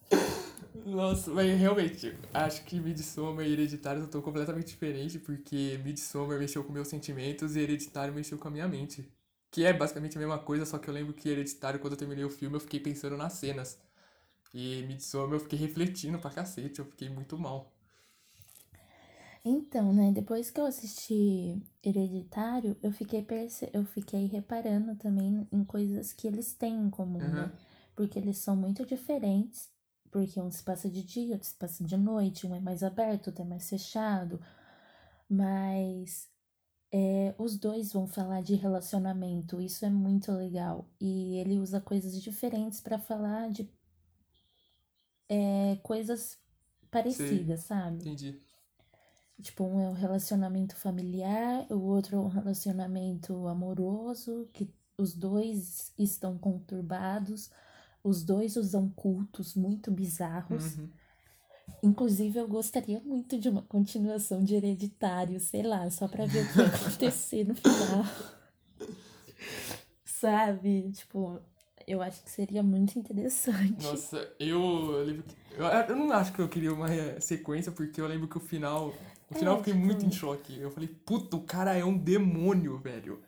[0.85, 6.71] Nossa, mas realmente, acho que Midsommar e Hereditário estão completamente diferentes, porque Midsommar mexeu com
[6.71, 9.09] meus sentimentos e Hereditário mexeu com a minha mente.
[9.51, 12.23] Que é basicamente a mesma coisa, só que eu lembro que Hereditário, quando eu terminei
[12.23, 13.79] o filme, eu fiquei pensando nas cenas.
[14.53, 17.71] E Midsommar eu fiquei refletindo pra cacete, eu fiquei muito mal.
[19.43, 23.69] Então, né, depois que eu assisti Hereditário, eu fiquei, perce...
[23.73, 27.33] eu fiquei reparando também em coisas que eles têm em comum, uhum.
[27.33, 27.51] né?
[27.95, 29.69] Porque eles são muito diferentes,
[30.11, 33.27] porque um se passa de dia, outro se passa de noite, um é mais aberto,
[33.27, 34.41] outro é mais fechado.
[35.29, 36.29] Mas
[36.91, 40.89] é, os dois vão falar de relacionamento, isso é muito legal.
[40.99, 43.69] E ele usa coisas diferentes para falar de
[45.27, 46.39] é, coisas
[46.89, 47.95] parecidas, Sim, sabe?
[47.97, 48.41] Entendi.
[49.41, 55.93] Tipo, um é um relacionamento familiar, o outro é um relacionamento amoroso, que os dois
[55.97, 57.49] estão conturbados,
[58.03, 60.77] os dois usam cultos muito bizarros.
[60.77, 60.89] Uhum.
[61.83, 66.47] Inclusive, eu gostaria muito de uma continuação de Hereditário, sei lá, só pra ver o
[66.47, 68.05] que vai acontecer no final.
[70.03, 70.91] Sabe?
[70.91, 71.39] Tipo,
[71.87, 73.83] eu acho que seria muito interessante.
[73.83, 75.35] Nossa, eu lembro que.
[75.55, 76.87] Eu, eu não acho que eu queria uma
[77.19, 78.93] sequência, porque eu lembro que o final.
[79.31, 79.85] Final é, eu fiquei tipo...
[79.85, 80.59] muito em choque.
[80.59, 83.21] Eu falei, puta, o cara é um demônio, velho.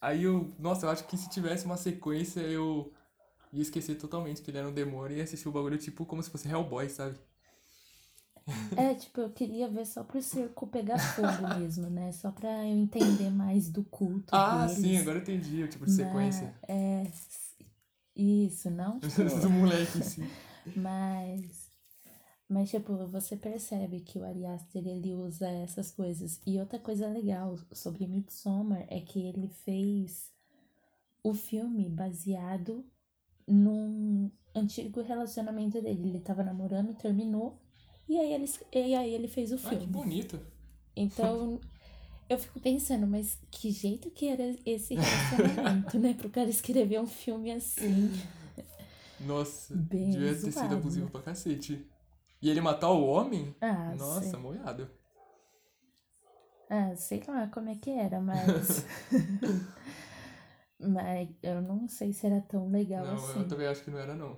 [0.00, 0.50] Aí eu.
[0.58, 2.90] Nossa, eu acho que se tivesse uma sequência, eu
[3.52, 6.30] ia esquecer totalmente que ele era um demônio e assistir o bagulho, tipo, como se
[6.30, 7.18] fosse Hellboy, sabe?
[8.76, 12.12] É, tipo, eu queria ver só pro circo pegar fogo mesmo, né?
[12.12, 14.34] Só pra eu entender mais do culto.
[14.34, 14.82] Ah, deles.
[14.82, 16.54] sim, agora eu entendi o tipo de sequência.
[16.68, 17.10] É.
[18.14, 18.98] Isso, não?
[19.00, 19.40] Tipo...
[19.40, 20.28] do moleque, sim.
[20.76, 21.70] Mas.
[22.48, 26.40] Mas, tipo, você percebe que o Ari Aster, ele usa essas coisas.
[26.44, 30.32] E outra coisa legal sobre Midsommar é que ele fez
[31.22, 32.84] o filme baseado
[33.50, 36.08] num antigo relacionamento dele.
[36.08, 37.58] Ele tava namorando, terminou,
[38.08, 39.76] e aí ele, e aí ele fez o filme.
[39.76, 40.40] Ah, que bonito.
[40.96, 41.60] Então,
[42.28, 46.14] eu fico pensando, mas que jeito que era esse relacionamento, né?
[46.14, 48.10] Pro cara escrever um filme assim.
[49.20, 51.86] Nossa, Bem devia ter sido abusivo pra cacete.
[52.42, 53.54] E ele matar o homem?
[53.60, 54.38] Ah, Nossa, sei.
[54.38, 54.90] moiado.
[56.70, 58.86] Ah, sei lá como é que era, mas.
[60.80, 63.40] mas eu não sei se era tão legal não, assim.
[63.40, 64.36] Eu também acho que não era, não.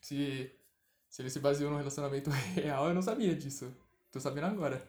[0.00, 0.50] Se
[1.08, 3.74] se ele se baseou num relacionamento real, eu não sabia disso.
[4.12, 4.86] Tô sabendo agora.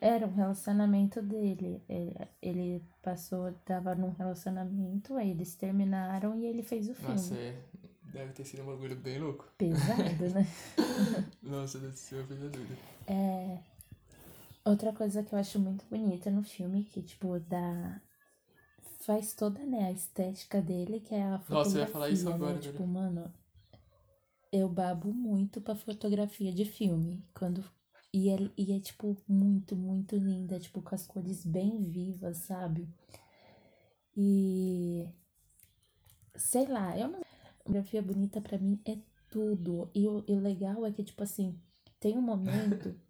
[0.00, 1.82] Era um relacionamento dele.
[1.88, 7.14] Ele, ele passou, tava num relacionamento, aí eles terminaram e ele fez o filme.
[7.14, 7.56] Nossa, é.
[8.04, 9.46] Deve ter sido um bagulho bem louco.
[9.58, 10.46] Pesado, né?
[11.42, 12.74] Nossa, deve ser uma coisa doida.
[13.06, 13.58] É.
[14.64, 18.00] Outra coisa que eu acho muito bonita no filme, que, tipo, dá.
[19.06, 21.54] Faz toda, né, a estética dele, que é a fotografia.
[21.54, 22.58] Nossa, eu ia falar isso agora, né?
[22.60, 23.32] Tipo, mano,
[24.50, 27.24] eu babo muito pra fotografia de filme.
[27.32, 27.64] Quando.
[28.12, 32.88] E é, e é, tipo, muito, muito linda, tipo, com as cores bem vivas, sabe?
[34.16, 35.08] E.
[36.34, 37.20] Sei lá, eu não.
[37.58, 38.98] Fotografia bonita para mim é
[39.30, 39.88] tudo.
[39.94, 41.56] E o, e o legal é que, tipo assim,
[42.00, 42.92] tem um momento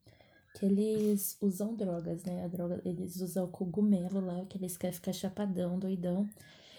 [0.57, 2.43] que eles usam drogas, né?
[2.43, 6.27] A droga, eles usam o cogumelo lá, que eles querem ficar chapadão, doidão.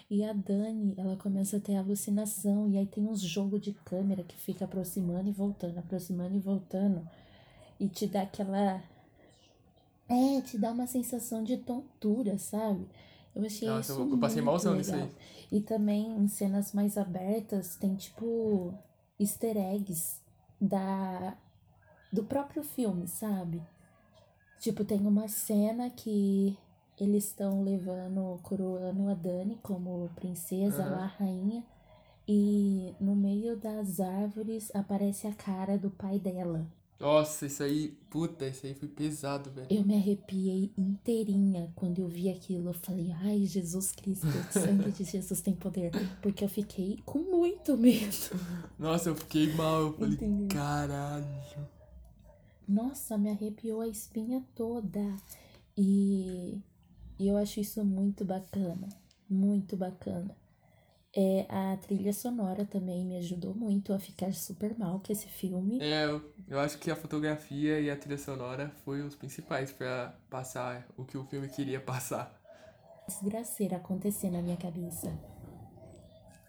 [0.09, 2.67] E a Dani, ela começa a ter alucinação.
[2.67, 7.07] E aí tem uns jogos de câmera que fica aproximando e voltando, aproximando e voltando.
[7.79, 8.81] E te dá aquela.
[10.09, 12.87] É, te dá uma sensação de tontura, sabe?
[13.35, 15.07] Eu achei Nossa, isso eu, eu passei malzão nisso aí.
[15.51, 18.73] E também em cenas mais abertas tem tipo
[19.19, 20.19] easter eggs
[20.59, 21.37] da
[22.11, 23.61] do próprio filme, sabe?
[24.59, 26.57] Tipo, tem uma cena que
[26.99, 30.91] eles estão levando, coroando a Dani como princesa, uhum.
[30.91, 31.63] lá, rainha.
[32.27, 36.67] E no meio das árvores aparece a cara do pai dela.
[36.99, 39.67] Nossa, isso aí, puta, isso aí foi pesado, velho.
[39.69, 42.71] Eu me arrepiei inteirinha quando eu vi aquilo.
[42.71, 45.91] Eu falei, ai, Jesus Cristo, o sangue de Jesus tem poder.
[46.21, 48.15] Porque eu fiquei com muito medo.
[48.79, 49.81] Nossa, eu fiquei mal.
[49.81, 50.47] Eu falei, Entendeu?
[50.47, 51.76] caralho.
[52.67, 55.15] Nossa, me arrepiou a espinha toda.
[55.77, 56.61] E,
[57.17, 58.89] e eu acho isso muito bacana.
[59.29, 60.35] Muito bacana.
[61.15, 65.79] É, a trilha sonora também me ajudou muito a ficar super mal com esse filme.
[65.81, 70.13] É, eu, eu acho que a fotografia e a trilha sonora foi os principais pra
[70.29, 72.39] passar o que o filme queria passar.
[73.07, 75.11] Desgraceira acontecer na minha cabeça.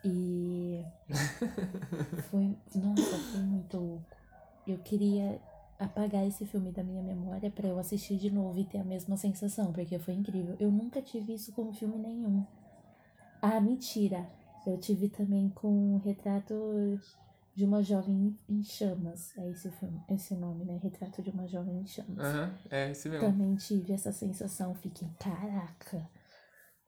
[0.04, 0.84] E
[2.30, 4.16] foi, nossa, foi muito louco.
[4.66, 5.40] Eu queria
[5.78, 9.16] apagar esse filme da minha memória pra eu assistir de novo e ter a mesma
[9.16, 10.56] sensação, porque foi incrível.
[10.58, 12.44] Eu nunca tive isso com filme nenhum.
[13.40, 14.28] Ah, mentira.
[14.66, 16.54] Eu tive também com o retrato
[17.54, 19.36] de uma jovem em chamas.
[19.38, 20.78] É esse o filme, esse nome, né?
[20.82, 22.18] Retrato de uma jovem em chamas.
[22.18, 23.30] Aham, é esse mesmo.
[23.30, 26.08] Também tive essa sensação, fiquei, caraca.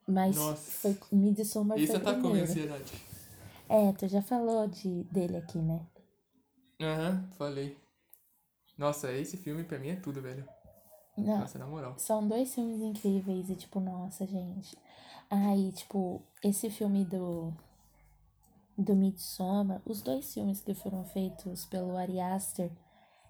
[0.07, 0.71] Mas Nossa.
[0.83, 2.51] foi Midsommar Esse foi minha primeiro.
[2.51, 2.93] ansiedade.
[3.69, 5.81] É, tu já falou de, dele aqui, né?
[6.81, 7.77] Aham, falei.
[8.81, 10.43] Nossa, esse filme pra mim é tudo, velho.
[11.15, 11.99] Não, Nossa, na moral.
[11.99, 14.75] são dois filmes incríveis e, tipo, nossa, gente.
[15.29, 17.53] Aí, tipo, esse filme do,
[18.79, 22.71] do Midsommar, os dois filmes que foram feitos pelo Ari Aster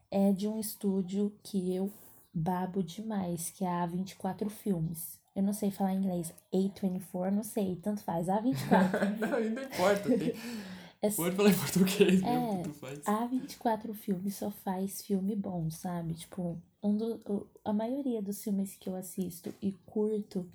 [0.08, 1.92] é de um estúdio que eu
[2.32, 5.18] babo demais, que é a A24 Filmes.
[5.34, 6.32] Eu não sei falar inglês.
[6.54, 8.28] A24, não sei, tanto faz.
[8.28, 9.18] A24.
[9.18, 10.16] não, ainda importa.
[10.16, 10.32] Tem...
[11.02, 13.00] É, Pode falar em português É, mesmo, tu faz.
[13.06, 16.14] a 24 Filmes só faz filme bom, sabe?
[16.14, 20.46] Tipo, um do, a maioria dos filmes que eu assisto e curto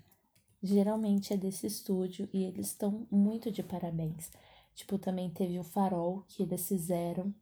[0.64, 4.32] geralmente é desse estúdio e eles estão muito de parabéns.
[4.76, 7.34] Tipo, também teve o Farol que eles fizeram.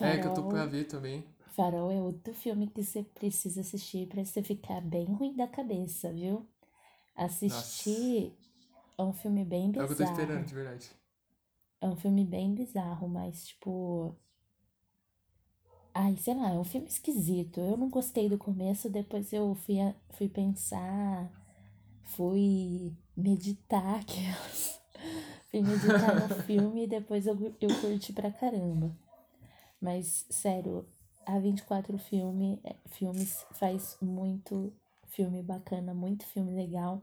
[0.00, 1.24] É, que eu tô pra ver também.
[1.54, 6.12] Farol é outro filme que você precisa assistir pra você ficar bem ruim da cabeça,
[6.12, 6.46] viu?
[7.16, 8.32] Assistir
[8.98, 10.12] é um filme bem É o que eu tô bizarro.
[10.12, 10.90] esperando, de verdade.
[11.80, 14.16] É um filme bem bizarro, mas tipo.
[15.94, 17.60] Ai, sei lá, é um filme esquisito.
[17.60, 19.76] Eu não gostei do começo, depois eu fui,
[20.10, 21.30] fui pensar,
[22.04, 24.80] fui meditar aquelas.
[25.50, 28.94] Fui meditar no filme e depois eu, eu curti pra caramba.
[29.80, 30.86] Mas, sério,
[31.24, 34.72] a 24 filme, é, filmes faz muito
[35.08, 37.02] filme bacana, muito filme legal.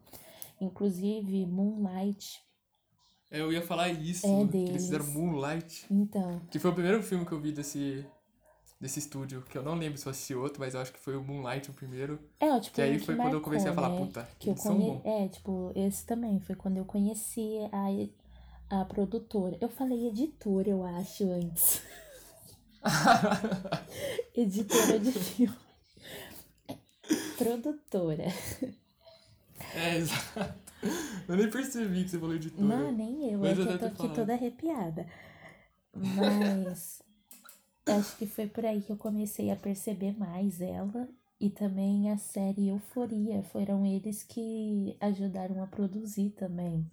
[0.59, 2.43] Inclusive, Moonlight.
[3.33, 4.83] É, eu ia falar isso, É que eles deles.
[4.83, 5.85] fizeram Moonlight.
[5.89, 8.05] Então, Que foi o primeiro filme que eu vi desse,
[8.79, 11.17] desse estúdio, que eu não lembro se eu assisti outro, mas eu acho que foi
[11.17, 12.19] o Moonlight o primeiro.
[12.39, 14.05] É, tipo, Que aí um foi quando eu comecei a marcou, falar, né?
[14.07, 15.01] puta, que eu eles são bons.
[15.03, 17.57] É, tipo, esse também foi quando eu conheci
[18.69, 19.57] a, a produtora.
[19.59, 21.81] Eu falei editora, eu acho, antes.
[24.35, 25.55] Editora de filme.
[27.37, 28.25] Produtora.
[29.75, 30.62] é, exato.
[31.27, 32.67] Eu nem percebi que você falou editora.
[32.69, 34.09] Não, nem eu, Mas é eu eu tô aqui falado.
[34.09, 35.07] toda arrepiada.
[35.95, 37.01] Mas
[37.87, 41.09] acho que foi por aí que eu comecei a perceber mais ela.
[41.39, 43.43] E também a série Euforia.
[43.43, 46.89] Foram eles que ajudaram a produzir também.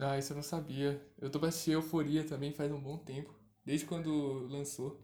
[0.00, 1.00] Ah, isso eu não sabia.
[1.18, 3.34] Eu tô assistir Euforia também faz um bom tempo.
[3.64, 4.98] Desde quando lançou.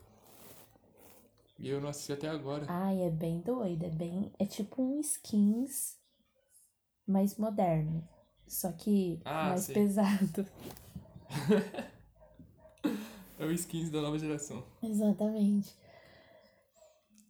[1.59, 2.69] E eu não assisti até agora.
[2.69, 4.33] Ai, é bem doido, é bem.
[4.39, 5.97] É tipo um skins
[7.07, 8.07] mais moderno.
[8.47, 9.75] Só que Ah, mais sei.
[9.75, 10.47] pesado.
[13.39, 14.63] É o skins da nova geração.
[14.83, 15.75] Exatamente.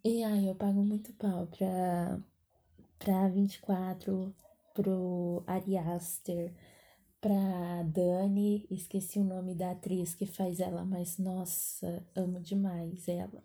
[0.05, 2.19] E ai, eu pago muito pau pra,
[2.99, 4.35] pra 24,
[4.75, 6.53] pro Ari Aster,
[7.21, 13.43] pra Dani, esqueci o nome da atriz que faz ela, mas nossa, amo demais ela.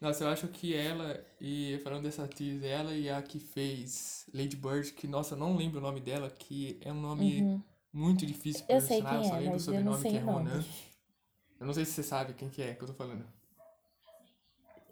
[0.00, 4.56] Nossa, eu acho que ela, e falando dessa atriz, ela e a que fez Lady
[4.56, 7.62] Bird, que nossa, eu não lembro o nome dela, que é um nome Uhum.
[7.92, 10.10] muito difícil de Eu sei pronunciar, eu quem só é, lembro o eu não sobrenome
[10.10, 10.20] que é.
[10.20, 10.64] Ronan.
[11.60, 13.24] Eu não sei se você sabe quem que é que eu tô falando.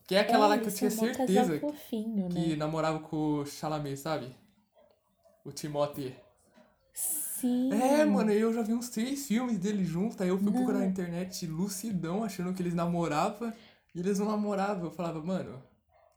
[0.07, 2.57] Que é aquela lá que eu tinha mó certeza fofinho, que né?
[2.57, 4.35] namorava com o Chalamet, sabe?
[5.45, 6.15] O Timothée.
[6.93, 7.73] Sim.
[7.73, 10.85] É, mano, eu já vi uns três filmes deles juntos, aí eu fui procurar na
[10.85, 10.91] Não.
[10.91, 13.53] internet lucidão, achando que eles namoravam,
[13.95, 14.85] e eles não namoravam.
[14.87, 15.63] Eu falava, mano,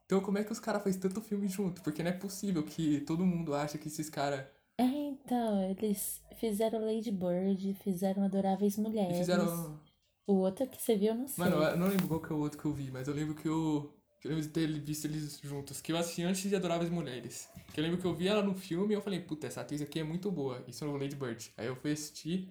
[0.05, 1.81] então como é que os caras fazem tanto filme junto?
[1.81, 4.45] Porque não é possível que todo mundo acha que esses caras
[4.77, 9.17] É, então, eles fizeram Lady Bird, fizeram Adoráveis Mulheres.
[9.17, 9.79] fizeram.
[10.27, 11.43] O outro que você viu, eu não sei.
[11.43, 13.35] Mano, eu não lembro qual que é o outro que eu vi, mas eu lembro
[13.35, 13.93] que eu.
[14.19, 17.49] que eu lembro de ter visto eles juntos, que eu assisti antes de Adoráveis Mulheres.
[17.73, 19.81] Que eu lembro que eu vi ela no filme e eu falei, puta, essa atriz
[19.81, 20.63] aqui é muito boa.
[20.67, 21.51] Isso é o Lady Bird.
[21.57, 22.49] Aí eu fui assistir,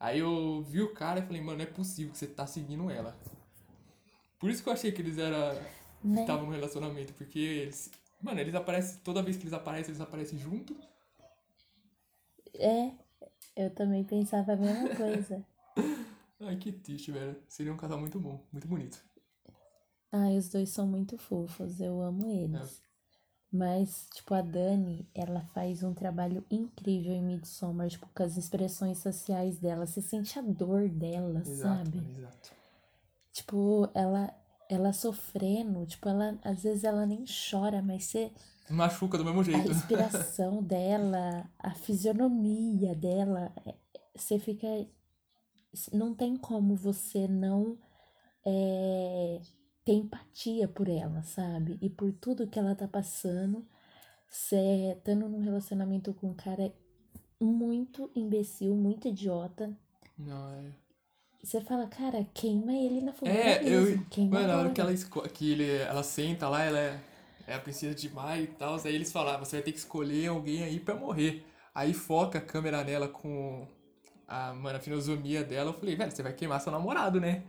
[0.00, 2.90] aí eu vi o cara e falei, mano, não é possível que você tá seguindo
[2.90, 3.16] ela.
[4.38, 5.60] Por isso que eu achei que eles eram.
[6.04, 6.20] Né?
[6.20, 7.90] estavam no relacionamento, porque eles.
[8.22, 9.00] Mano, eles aparecem.
[9.02, 10.76] Toda vez que eles aparecem, eles aparecem junto.
[12.54, 12.92] É,
[13.56, 15.44] eu também pensava a mesma coisa.
[16.40, 17.36] Ai, que triste, velho.
[17.48, 19.02] Seria um casal muito bom, muito bonito.
[20.10, 22.80] Ai, os dois são muito fofos, eu amo eles.
[23.50, 28.98] Mas, tipo, a Dani, ela faz um trabalho incrível em Midsommar, tipo, com as expressões
[28.98, 29.86] sociais dela.
[29.86, 31.98] Você sente a dor dela, Exato, sabe?
[32.16, 32.50] exato.
[33.38, 34.34] Tipo, ela,
[34.68, 38.32] ela sofrendo, tipo, ela, às vezes ela nem chora, mas você,
[38.68, 39.68] Machuca do mesmo a jeito.
[39.68, 43.76] respiração dela, a fisionomia dela, é-
[44.16, 44.66] você fica.
[45.92, 47.78] Não tem como você não
[48.44, 49.40] é,
[49.84, 51.78] ter empatia por ela, sabe?
[51.80, 53.64] E por tudo que ela tá passando,
[54.28, 56.74] você estando num relacionamento com um cara
[57.40, 59.72] muito imbecil, muito idiota.
[60.18, 60.72] Não, é.
[61.42, 63.96] Você fala, cara, queima ele na fogueira É, mesmo.
[63.96, 64.06] eu.
[64.10, 64.74] Queima Mano, na hora agora.
[64.74, 64.92] que ela,
[65.32, 65.70] que ele...
[65.78, 67.00] ela senta lá, ela é...
[67.46, 68.76] é a princesa de maio e tal.
[68.84, 71.44] Aí eles falavam, você vai ter que escolher alguém aí pra morrer.
[71.74, 73.66] Aí foca a câmera nela com
[74.26, 75.70] a, mano, a fisionomia dela.
[75.70, 77.42] Eu falei, velho, você vai queimar seu namorado, né?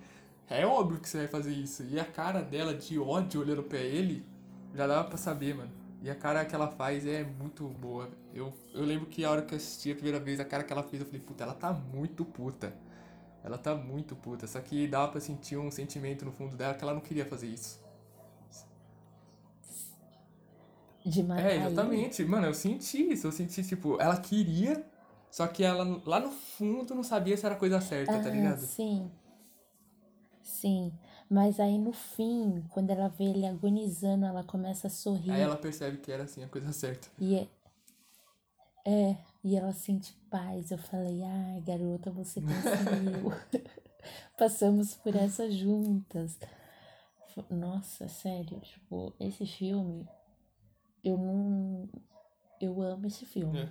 [0.49, 1.83] É óbvio que você vai fazer isso.
[1.83, 4.25] E a cara dela de ódio olhando pra ele,
[4.75, 5.71] já dava pra saber, mano.
[6.01, 8.09] E a cara que ela faz é muito boa.
[8.33, 10.71] Eu, eu lembro que a hora que eu assisti a primeira vez, a cara que
[10.73, 12.73] ela fez, eu falei, puta, ela tá muito puta.
[13.43, 14.47] Ela tá muito puta.
[14.47, 17.47] Só que dava pra sentir um sentimento no fundo dela que ela não queria fazer
[17.47, 17.79] isso.
[21.05, 21.65] De matar É, ele.
[21.67, 22.23] exatamente.
[22.25, 23.27] Mano, eu senti isso.
[23.27, 24.83] Eu senti, tipo, ela queria,
[25.31, 28.31] só que ela lá no fundo não sabia se era a coisa certa, tá Ah,
[28.31, 28.61] ligado?
[28.65, 29.09] sim.
[30.43, 30.91] Sim.
[31.29, 35.31] Mas aí no fim, quando ela vê ele agonizando, ela começa a sorrir.
[35.31, 37.07] Aí ela percebe que era assim a coisa certa.
[37.19, 37.47] E é,
[38.85, 40.71] é, e ela sente paz.
[40.71, 43.31] Eu falei, ai, garota, você conseguiu.
[44.37, 46.37] Passamos por essa juntas.
[47.49, 50.07] Nossa, sério, tipo, esse filme,
[51.03, 51.87] eu não.
[52.59, 53.59] Eu amo esse filme.
[53.59, 53.69] É.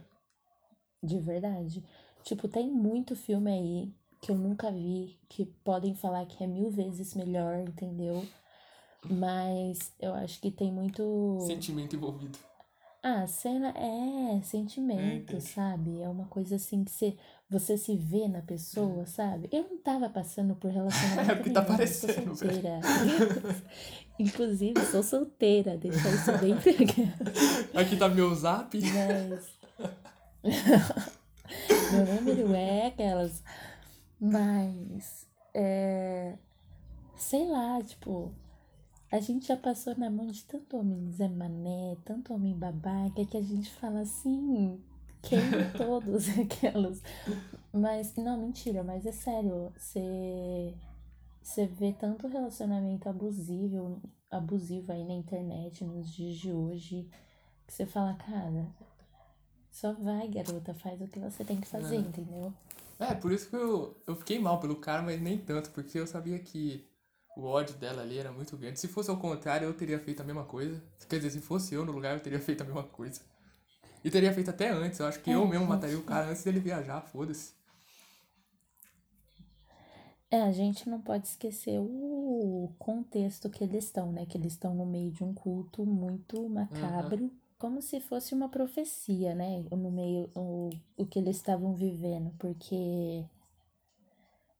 [1.02, 1.84] De verdade.
[2.22, 6.70] Tipo, tem muito filme aí que eu nunca vi, que podem falar que é mil
[6.70, 8.26] vezes melhor, entendeu?
[9.04, 11.38] Mas eu acho que tem muito.
[11.46, 12.38] Sentimento envolvido.
[13.02, 15.40] Ah, cena é sentimento, entendi.
[15.40, 16.00] sabe?
[16.02, 17.16] É uma coisa assim que você,
[17.48, 19.48] você se vê na pessoa, sabe?
[19.52, 22.80] Eu não tava passando por relacionamento É tá nenhum, eu sou parecendo, solteira.
[24.18, 27.30] Inclusive, sou solteira, deixar isso bem pegado.
[27.78, 28.76] Aqui tá meu zap.
[28.80, 29.48] Mas.
[31.92, 33.42] Meu número é aquelas.
[34.20, 35.26] Mas.
[35.54, 36.34] É.
[37.16, 38.32] Sei lá, tipo.
[39.10, 43.36] A gente já passou na mão de tanto homem Zé Mané, tanto homem babaca, que
[43.36, 44.80] a gente fala assim.
[45.22, 47.02] Queime todos aquelas.
[47.72, 49.72] Mas, não, mentira, mas é sério.
[49.76, 50.74] Você.
[51.42, 57.08] Você vê tanto relacionamento abusivo, abusivo aí na internet nos dias de hoje,
[57.66, 58.66] que você fala, cara,
[59.70, 62.00] só vai, garota, faz o que você tem que fazer, É.
[62.00, 62.52] entendeu?
[62.98, 66.06] É, por isso que eu, eu fiquei mal pelo cara, mas nem tanto, porque eu
[66.06, 66.86] sabia que
[67.38, 68.80] o ódio dela ali era muito grande.
[68.80, 70.82] Se fosse ao contrário, eu teria feito a mesma coisa.
[71.08, 73.20] Quer dizer, se fosse eu no lugar, eu teria feito a mesma coisa.
[74.04, 74.98] E teria feito até antes.
[75.00, 77.54] Eu acho que É, eu mesmo mataria o cara antes dele viajar, foda-se.
[80.30, 84.26] É, a gente não pode esquecer o contexto que eles estão, né?
[84.26, 89.34] Que eles estão no meio de um culto muito macabro, como se fosse uma profecia,
[89.34, 89.64] né?
[89.70, 93.24] No meio, o, o que eles estavam vivendo, porque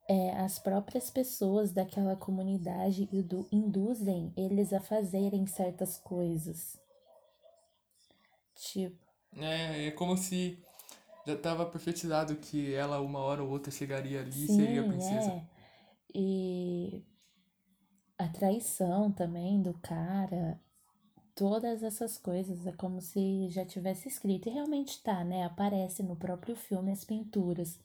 [0.09, 6.79] é, as próprias pessoas daquela comunidade indu- induzem eles a fazerem certas coisas.
[8.55, 10.59] Tipo, É, é como se
[11.27, 14.85] já tava profetizado que ela uma hora ou outra chegaria ali e Sim, seria a
[14.85, 15.35] princesa.
[15.35, 15.45] é.
[16.15, 17.05] E
[18.19, 20.61] a traição também do cara,
[21.35, 24.49] todas essas coisas, é como se já tivesse escrito.
[24.49, 25.45] E realmente tá, né?
[25.45, 27.79] Aparece no próprio filme as pinturas.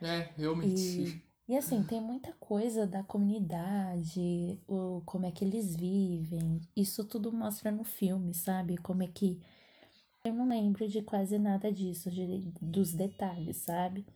[0.00, 0.76] É, realmente.
[0.76, 6.60] E, e assim, tem muita coisa da comunidade, o, como é que eles vivem.
[6.76, 8.76] Isso tudo mostra no filme, sabe?
[8.78, 9.40] Como é que.
[10.24, 14.06] Eu não lembro de quase nada disso, de- dos detalhes, sabe?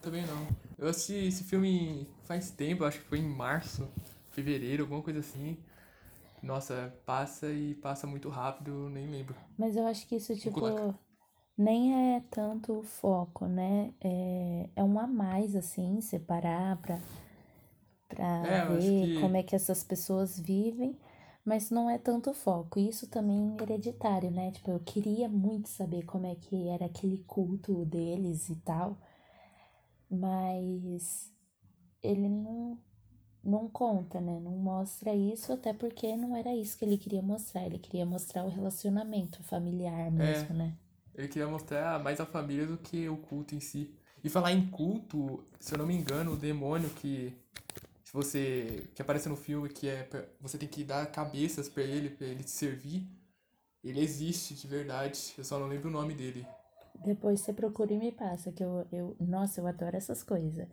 [0.00, 0.46] Também não.
[0.78, 3.88] Eu assisti esse filme faz tempo, acho que foi em março,
[4.32, 5.56] fevereiro, alguma coisa assim.
[6.42, 9.36] Nossa, passa e passa muito rápido, nem lembro.
[9.56, 10.94] Mas eu acho que isso, tipo.
[11.56, 13.92] Nem é tanto o foco, né?
[14.00, 16.98] É, é um a mais, assim, separar pra,
[18.08, 20.96] pra É, ver que- como é que essas pessoas vivem,
[21.44, 22.78] mas não é tanto o foco.
[22.78, 24.50] Isso também é hereditário, né?
[24.52, 28.96] Tipo, eu queria muito saber como é que era aquele culto deles e tal,
[30.10, 31.32] mas
[32.02, 32.78] ele não,
[33.44, 34.40] não conta, né?
[34.40, 37.66] Não mostra isso, até porque não era isso que ele queria mostrar.
[37.66, 40.76] Ele queria mostrar o relacionamento familiar mesmo, né?
[41.14, 43.94] Ele queria mostrar mais a família do que o culto em si.
[44.24, 47.36] E falar em culto, se eu não me engano, o demônio que
[48.04, 48.90] se você.
[48.94, 50.06] que aparece no filme, que é.
[50.40, 53.08] você tem que dar cabeças pra ele, pra ele te servir.
[53.82, 55.32] Ele existe de verdade.
[55.36, 56.46] Eu só não lembro o nome dele.
[57.04, 60.68] Depois você procura e me passa, que eu, eu nossa, eu adoro essas coisas.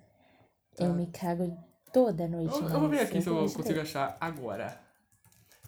[0.75, 0.83] Tá.
[0.83, 1.57] Eu me cago
[1.93, 2.53] toda noite.
[2.53, 3.81] Eu, eu vou ver aqui se eu consigo ver.
[3.81, 4.79] achar agora.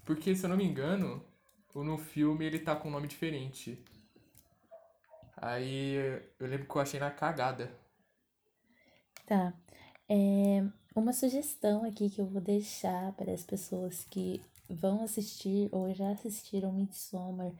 [0.03, 1.23] Porque, se eu não me engano,
[1.73, 3.81] no filme ele tá com um nome diferente.
[5.41, 5.95] Aí
[6.39, 7.71] eu lembro que eu achei na cagada.
[9.25, 9.53] Tá.
[10.07, 10.63] É,
[10.95, 16.11] uma sugestão aqui que eu vou deixar para as pessoas que vão assistir ou já
[16.11, 17.51] assistiram Midsommar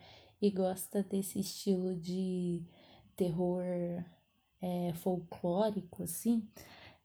[0.42, 2.62] e gosta desse estilo de
[3.16, 3.64] terror
[4.62, 6.48] é, folclórico, assim,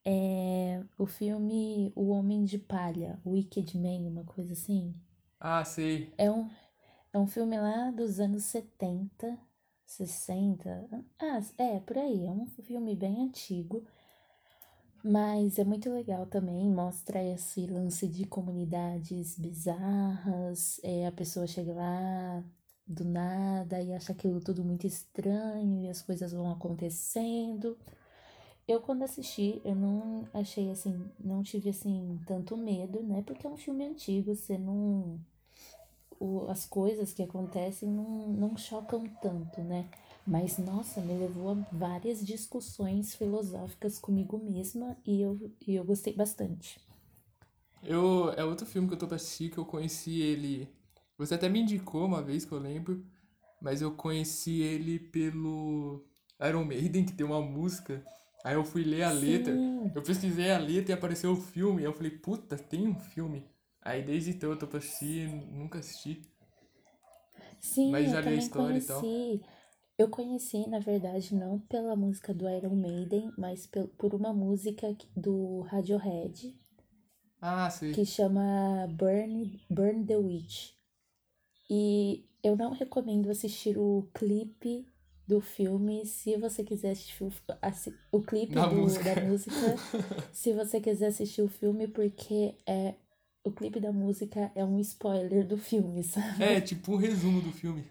[0.05, 4.95] é o filme O Homem de Palha, Wicked Man, uma coisa assim.
[5.41, 6.13] Ah, sei.
[6.17, 6.49] É um,
[7.13, 9.39] é um filme lá dos anos 70,
[9.87, 10.89] 60.
[11.19, 12.27] Ah, é, por aí.
[12.27, 13.85] É um filme bem antigo.
[15.05, 16.69] Mas é muito legal também.
[16.69, 20.81] Mostra esse lance de comunidades bizarras.
[20.83, 22.45] É, a pessoa chega lá
[22.87, 27.77] do nada e acha aquilo tudo muito estranho e as coisas vão acontecendo.
[28.69, 33.23] Eu, quando assisti, eu não achei assim, não tive assim tanto medo, né?
[33.23, 35.21] Porque é um filme antigo, você não.
[36.19, 39.89] O, as coisas que acontecem não, não chocam tanto, né?
[40.27, 46.15] Mas, nossa, me levou a várias discussões filosóficas comigo mesma e eu, e eu gostei
[46.15, 46.81] bastante.
[47.83, 50.69] Eu, é outro filme que eu tô pra assistir que eu conheci ele.
[51.17, 53.05] Você até me indicou uma vez que eu lembro,
[53.61, 56.05] mas eu conheci ele pelo
[56.41, 58.05] Iron Maiden, que tem uma música.
[58.45, 59.55] Aí eu fui ler a letra.
[59.55, 59.93] Sim.
[59.95, 61.81] Eu pesquisei a letra e apareceu o filme.
[61.81, 63.45] Aí eu falei, puta, tem um filme.
[63.87, 66.21] Aí desde então eu tô pra assistir, nunca assisti.
[67.61, 69.01] Sim, Mas eu já li a história e tal.
[69.01, 69.41] conheci.
[69.99, 73.67] Eu conheci, na verdade, não pela música do Iron Maiden, mas
[73.99, 76.55] por uma música do Radiohead,
[77.41, 77.93] Ah, sei.
[77.95, 80.73] que chama Burn, Burn the Witch.
[81.71, 84.87] E eu não recomendo assistir o clipe
[85.27, 87.33] do filme se você quiser assistir o,
[88.13, 89.05] o clipe Da do- música.
[89.15, 89.55] da música.
[90.33, 92.95] se você quiser assistir o filme, porque é
[93.49, 96.43] o clipe da música é um spoiler do filme, sabe?
[96.43, 97.85] É, tipo um resumo do filme.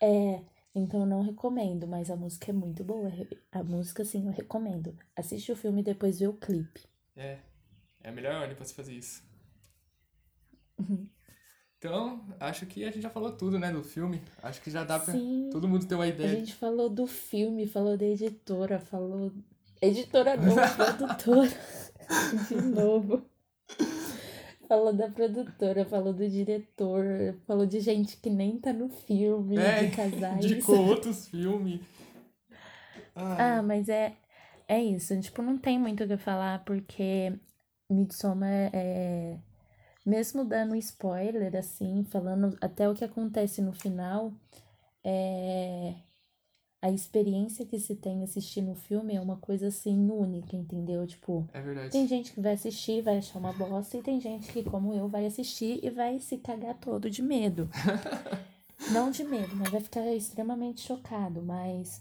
[0.00, 0.40] É,
[0.74, 3.10] então eu não recomendo, mas a música é muito boa.
[3.52, 4.96] A música, sim, eu recomendo.
[5.16, 6.82] Assiste o filme e depois vê o clipe.
[7.16, 7.38] É.
[8.02, 9.22] É a melhor ordem pra se fazer isso.
[10.78, 11.08] Uhum.
[11.78, 14.20] Então, acho que a gente já falou tudo, né, do filme.
[14.42, 15.48] Acho que já dá pra Sim.
[15.52, 16.28] todo mundo ter uma A ideia.
[16.30, 19.32] gente falou do filme, falou da editora, falou.
[19.80, 21.50] Editora não, produtora.
[22.48, 23.24] De novo.
[24.68, 27.04] Falou da produtora, falou do diretor,
[27.46, 30.44] falou de gente que nem tá no filme, É, de casais.
[30.44, 31.80] indicou outros filmes.
[33.14, 34.14] Ah, mas é,
[34.68, 35.18] é isso.
[35.20, 37.32] Tipo, não tem muito o que falar, porque
[37.90, 39.38] Midsommar é.
[40.04, 44.32] Mesmo dando spoiler, assim, falando até o que acontece no final,
[45.04, 45.94] é.
[46.80, 51.04] A experiência que se tem assistindo o filme é uma coisa assim única, entendeu?
[51.06, 51.90] Tipo, É verdade.
[51.90, 54.94] tem gente que vai assistir e vai achar uma bosta, e tem gente que, como
[54.94, 57.68] eu, vai assistir e vai se cagar todo de medo.
[58.92, 62.00] Não de medo, mas vai ficar extremamente chocado, mas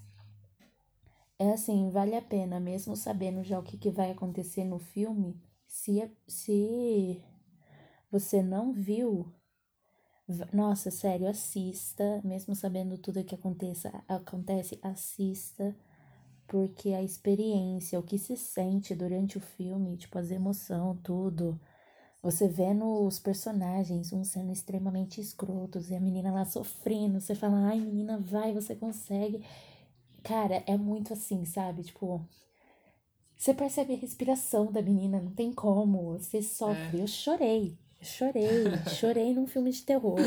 [1.39, 5.36] é assim, vale a pena, mesmo sabendo já o que, que vai acontecer no filme,
[5.67, 7.21] se, se
[8.11, 9.32] você não viu,
[10.53, 15.75] nossa, sério, assista, mesmo sabendo tudo que aconteça, acontece, assista,
[16.47, 21.59] porque a experiência, o que se sente durante o filme, tipo, as emoções, tudo.
[22.21, 27.67] Você vendo os personagens, uns sendo extremamente escrotos e a menina lá sofrendo, você fala,
[27.67, 29.43] ai menina, vai, você consegue.
[30.23, 31.84] Cara, é muito assim, sabe?
[31.84, 32.21] Tipo,
[33.38, 36.99] você percebe a respiração da menina, não tem como, você sofre.
[36.99, 38.64] Eu chorei, chorei,
[39.00, 40.18] chorei num filme de terror.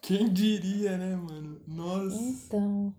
[0.00, 1.60] Quem diria, né, mano?
[1.66, 2.16] Nossa.
[2.16, 2.94] Então,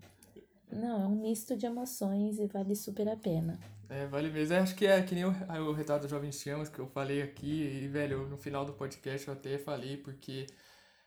[0.70, 3.58] não, é um misto de emoções e vale super a pena.
[3.88, 4.54] É, vale mesmo.
[4.54, 7.22] Eu acho que é que nem o, o retrato do Jovem Chamas que eu falei
[7.22, 7.82] aqui.
[7.82, 10.46] E, velho, no final do podcast eu até falei, porque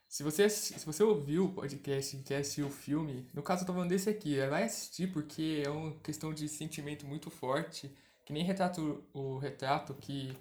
[0.08, 3.68] se você, se você ouviu o podcast e quer assistir o filme, no caso eu
[3.68, 7.92] tô falando desse aqui, é, vai assistir porque é uma questão de sentimento muito forte.
[8.26, 10.36] Que nem retrato, o retrato que.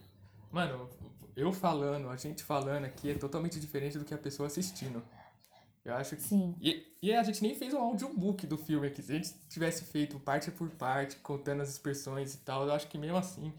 [0.51, 0.88] Mano,
[1.36, 5.03] eu falando, a gente falando aqui é totalmente diferente do que a pessoa assistindo.
[5.84, 6.22] Eu acho que.
[6.22, 6.55] Sim.
[6.61, 9.03] E, e a gente nem fez um audiobook do filme aqui.
[9.03, 12.88] Se a gente tivesse feito parte por parte, contando as expressões e tal, eu acho
[12.88, 13.53] que mesmo assim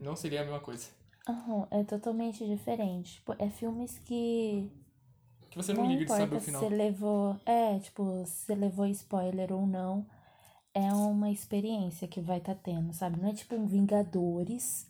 [0.00, 0.88] não seria a mesma coisa.
[1.28, 3.14] Aham, é totalmente diferente.
[3.14, 4.70] Tipo, é filmes que
[5.50, 6.60] Que você não, não liga de saber o se final.
[6.60, 7.40] você levou.
[7.44, 10.06] É, tipo, se você levou spoiler ou não,
[10.74, 13.20] é uma experiência que vai estar tendo, sabe?
[13.20, 14.86] Não é tipo um Vingadores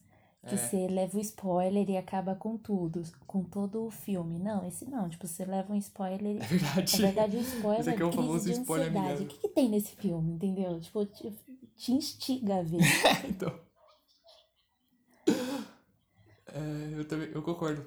[0.46, 0.58] que É.
[0.58, 4.38] você leva o spoiler e acaba com tudo, com todo o filme.
[4.38, 5.08] Não, esse não.
[5.08, 6.36] Tipo, você leva um spoiler.
[6.42, 6.92] É verdade.
[7.00, 9.06] Na verdade, o spoiler Esse aqui é crise famoso spoiler ansiedade.
[9.08, 9.26] amigável.
[9.26, 10.80] O que, que tem nesse filme, entendeu?
[10.80, 11.32] Tipo, te,
[11.76, 12.80] te instiga a ver.
[13.28, 13.60] então.
[16.46, 17.84] É, eu também, eu concordo.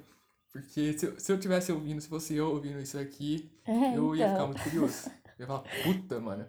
[0.52, 4.14] Porque se, eu- se eu tivesse ouvindo, se fosse eu ouvindo isso aqui, É, eu
[4.16, 4.46] ia ficar então.
[4.48, 5.08] muito curioso.
[5.38, 6.46] Eu ia falar, puta, mano.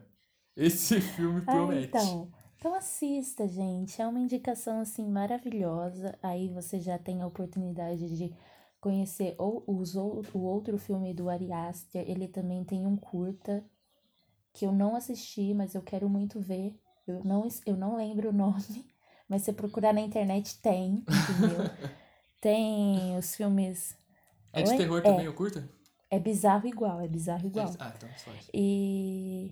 [0.55, 1.87] Esse filme Ah, promete.
[1.87, 2.31] então.
[2.61, 3.99] Então assista, gente.
[3.99, 6.15] É uma indicação assim maravilhosa.
[6.21, 8.31] Aí você já tem a oportunidade de
[8.79, 12.07] conhecer ou os, o outro filme do Ari Aster.
[12.07, 13.65] Ele também tem um curta
[14.53, 16.79] que eu não assisti, mas eu quero muito ver.
[17.07, 18.85] Eu não, eu não lembro o nome,
[19.27, 21.03] mas se procurar na internet tem,
[22.39, 23.97] tem os filmes.
[24.53, 24.77] É de Oi?
[24.77, 25.07] terror É.
[25.07, 25.67] também, eu curto?
[26.11, 27.73] É bizarro igual, é bizarro igual.
[27.79, 28.51] Ah, então só isso.
[28.53, 29.51] E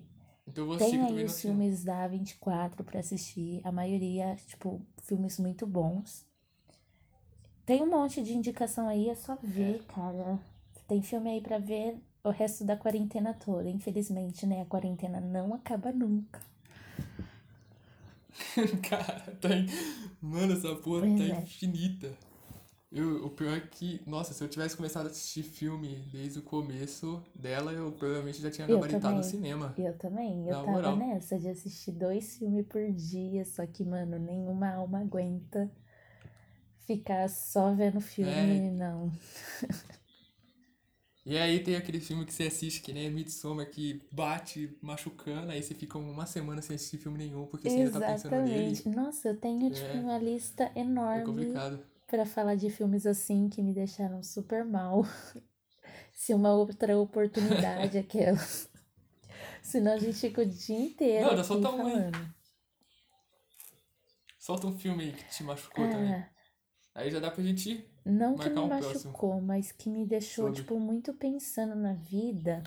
[0.50, 3.62] Então assistir Tem aí os filmes da 24 pra assistir.
[3.64, 6.26] A maioria, tipo, filmes muito bons.
[7.66, 10.40] Tem um monte de indicação aí, é só ver, cara.
[10.88, 13.70] Tem filme aí pra ver o resto da quarentena toda.
[13.70, 14.62] Infelizmente, né?
[14.62, 16.42] A quarentena não acaba nunca.
[18.90, 19.50] Cara, tá.
[20.20, 21.42] Mano, essa porra Pois tá é.
[21.42, 22.18] infinita.
[22.92, 26.42] Eu, o pior é que, nossa, se eu tivesse começado a assistir filme desde o
[26.42, 29.76] começo dela, eu provavelmente já tinha gabaritado no cinema.
[29.78, 30.48] Eu também.
[30.48, 30.98] Eu Na tava moral.
[30.98, 33.46] nessa de assistir dois filmes por dia.
[33.46, 35.72] Só que, mano, nenhuma alma aguenta
[36.86, 38.32] ficar só vendo filme.
[38.32, 38.72] É.
[38.72, 39.12] Não.
[41.26, 45.62] E aí tem aquele filme que você assiste, que nem Midsommar, que bate machucando, aí
[45.62, 48.72] você fica uma semana sem assistir filme nenhum, porque você ainda tá pensando nele.
[48.72, 48.90] Exatamente.
[48.90, 49.94] Nossa, eu tenho, tipo, É.
[49.98, 51.80] uma lista É enorme complicado.
[52.10, 55.04] Pra falar de filmes assim que me deixaram super mal.
[56.14, 58.38] Se uma outra oportunidade, aquela.
[59.62, 62.36] Senão a gente fica o dia inteiro Não, aqui só tá um falando.
[64.38, 66.14] Solta um filme aí que te machucou também.
[66.14, 66.30] Ah,
[66.96, 67.86] Aí já dá pra gente.
[68.04, 68.94] não que me um próximo.
[68.94, 70.62] machucou, mas que me deixou, Sobre.
[70.62, 72.64] tipo, muito pensando na vida.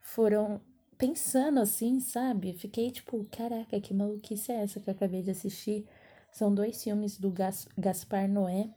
[0.00, 0.60] Foram
[0.98, 2.52] pensando assim, sabe?
[2.54, 5.86] Fiquei tipo, caraca, que maluquice é essa que eu acabei de assistir?
[6.32, 8.70] São dois filmes do Gas Gaspar Noé,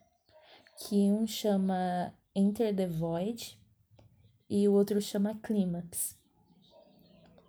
[0.78, 3.60] que um chama Enter the Void
[4.50, 6.18] e o outro chama Clímax.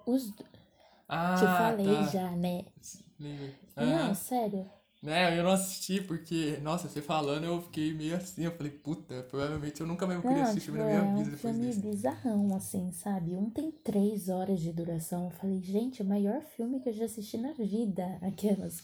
[0.06, 0.32] Os
[1.08, 2.02] Ah, te falei tá.
[2.04, 2.64] já, né?
[3.18, 3.54] Lembro.
[3.78, 4.70] Não, sério.
[5.02, 8.44] Né, eu não assisti porque, nossa, você falando, eu fiquei meio assim.
[8.44, 10.86] Eu falei, puta, provavelmente eu nunca mais vou querer Não, assistir tipo, filme na é
[10.86, 11.84] minha um vida depois filme desse.
[11.84, 13.36] bizarrão, assim, sabe?
[13.36, 15.24] Um tem três horas de duração.
[15.24, 18.82] Eu falei, gente, o maior filme que eu já assisti na vida, aquelas.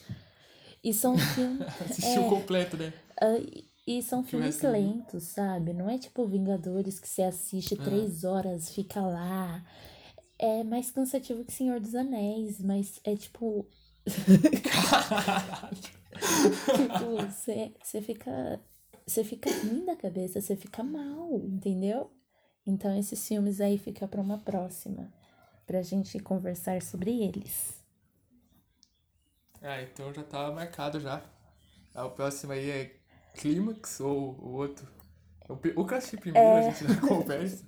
[0.82, 1.66] E são filmes.
[1.80, 2.92] Assistiu é, completo, né?
[3.20, 3.38] ah,
[3.86, 5.72] e- são Que filmes lentos, sabe?
[5.72, 7.82] Não é tipo Vingadores que você assiste É.
[7.82, 9.64] três horas, fica lá.
[10.38, 13.66] É mais cansativo que Senhor dos Anéis, mas é tipo.
[16.76, 18.60] Tipo, você você fica.
[19.06, 22.10] Você fica ruim da cabeça, você fica mal, entendeu?
[22.66, 25.12] Então esses filmes aí fica pra uma próxima.
[25.66, 27.77] Pra gente conversar sobre eles.
[29.62, 31.22] Ah, então já tá marcado já.
[31.94, 32.96] Ah, o próximo aí é
[33.34, 34.86] Clímax ou o outro?
[35.48, 36.58] O, pri- o eu assisti primeiro, É.
[36.58, 37.64] a gente já conversa.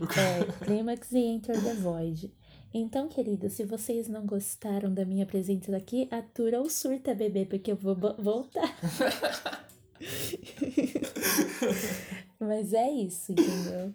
[0.00, 2.32] O É, Clímax e Enter the Void.
[2.72, 7.72] Então, querido, se vocês não gostaram da minha presença aqui, atura ou surta, bebê, porque
[7.72, 8.76] eu vou voltar.
[12.38, 13.94] Mas é isso, entendeu?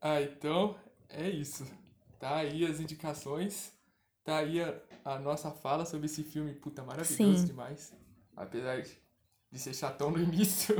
[0.00, 1.64] Ah, então é isso.
[2.18, 3.72] Tá aí as indicações.
[4.24, 7.46] Tá aí a, a nossa fala sobre esse filme, puta, maravilhoso Sim.
[7.46, 7.92] demais.
[8.36, 8.90] Apesar de,
[9.50, 10.76] de ser chatão no início.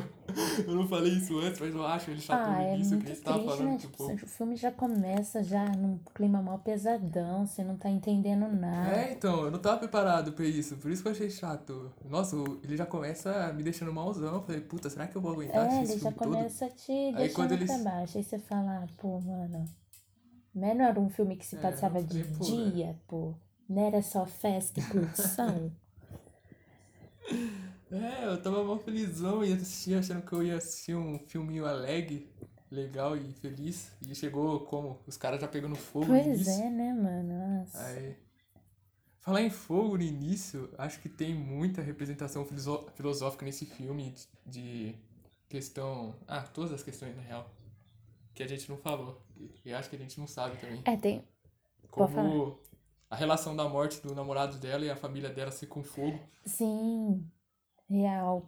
[0.66, 3.10] eu não falei isso antes, mas eu acho ele chatão Ah, no é início, muito
[3.10, 3.78] que tava triste, falando, né?
[3.78, 4.04] tipo.
[4.04, 8.90] O filme já começa já num clima mal pesadão, você não tá entendendo nada.
[8.94, 11.90] É, então, eu não tava preparado pra isso, por isso que eu achei chato.
[12.08, 14.34] Nossa, ele já começa me deixando malzão.
[14.36, 16.28] Eu falei, puta, será que eu vou aguentar É, assistir ele já filme todo?
[16.34, 18.18] começa te Aí deixando quando eles- pra baixo.
[18.18, 19.64] Aí você fala, ah, pô, mano.
[20.54, 23.34] Mas não era um filme que se É, passava eu de pô, dia, pô.
[23.68, 25.72] Não era só festa e curtição.
[27.90, 32.32] É, eu tava mal felizão e assisti achando que eu ia assistir um filminho alegre,
[32.70, 33.90] legal e feliz.
[34.06, 35.02] E chegou como?
[35.06, 36.64] Os caras já pegando fogo no pois início.
[36.64, 37.58] é, né, mano?
[37.60, 37.86] Nossa.
[37.86, 38.16] Aí.
[39.20, 42.44] Falar em fogo no início, acho que tem muita representação
[42.94, 44.12] filosófica nesse filme
[44.46, 44.94] de, de
[45.48, 46.14] questão.
[46.26, 47.50] Ah, todas as questões na real.
[48.34, 49.22] Que a gente não falou.
[49.64, 50.82] E, acho que a gente não sabe também.
[50.84, 51.24] É, tem.
[51.90, 52.58] Como
[53.08, 56.18] a relação da morte do namorado dela e a família dela ser com fogo.
[56.46, 57.24] Sim,
[57.88, 58.46] real.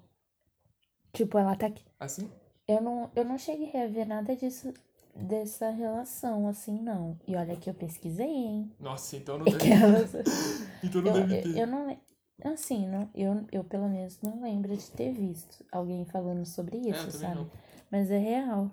[1.12, 1.84] Tipo, ela tá aqui.
[2.00, 2.30] Assim?
[2.66, 4.72] Eu não, eu não cheguei a ver nada disso,
[5.14, 7.18] dessa relação, assim, não.
[7.26, 8.70] E olha que eu pesquisei, hein?
[8.80, 10.12] Nossa, então não É deve, elas.
[10.82, 11.58] então não Eu, deve eu, ter.
[11.58, 11.86] eu não.
[11.86, 11.98] le-
[12.44, 16.80] Assim, não, eu, eu pelo menos não lembro de ter visto alguém falando sobre É,
[16.80, 17.36] eu isso, também sabe?
[17.36, 17.50] não.
[17.90, 18.70] Mas é real.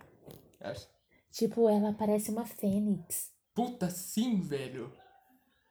[0.62, 0.88] Acho.
[1.32, 3.32] Tipo, ela parece uma fênix.
[3.54, 4.92] Puta, sim, velho.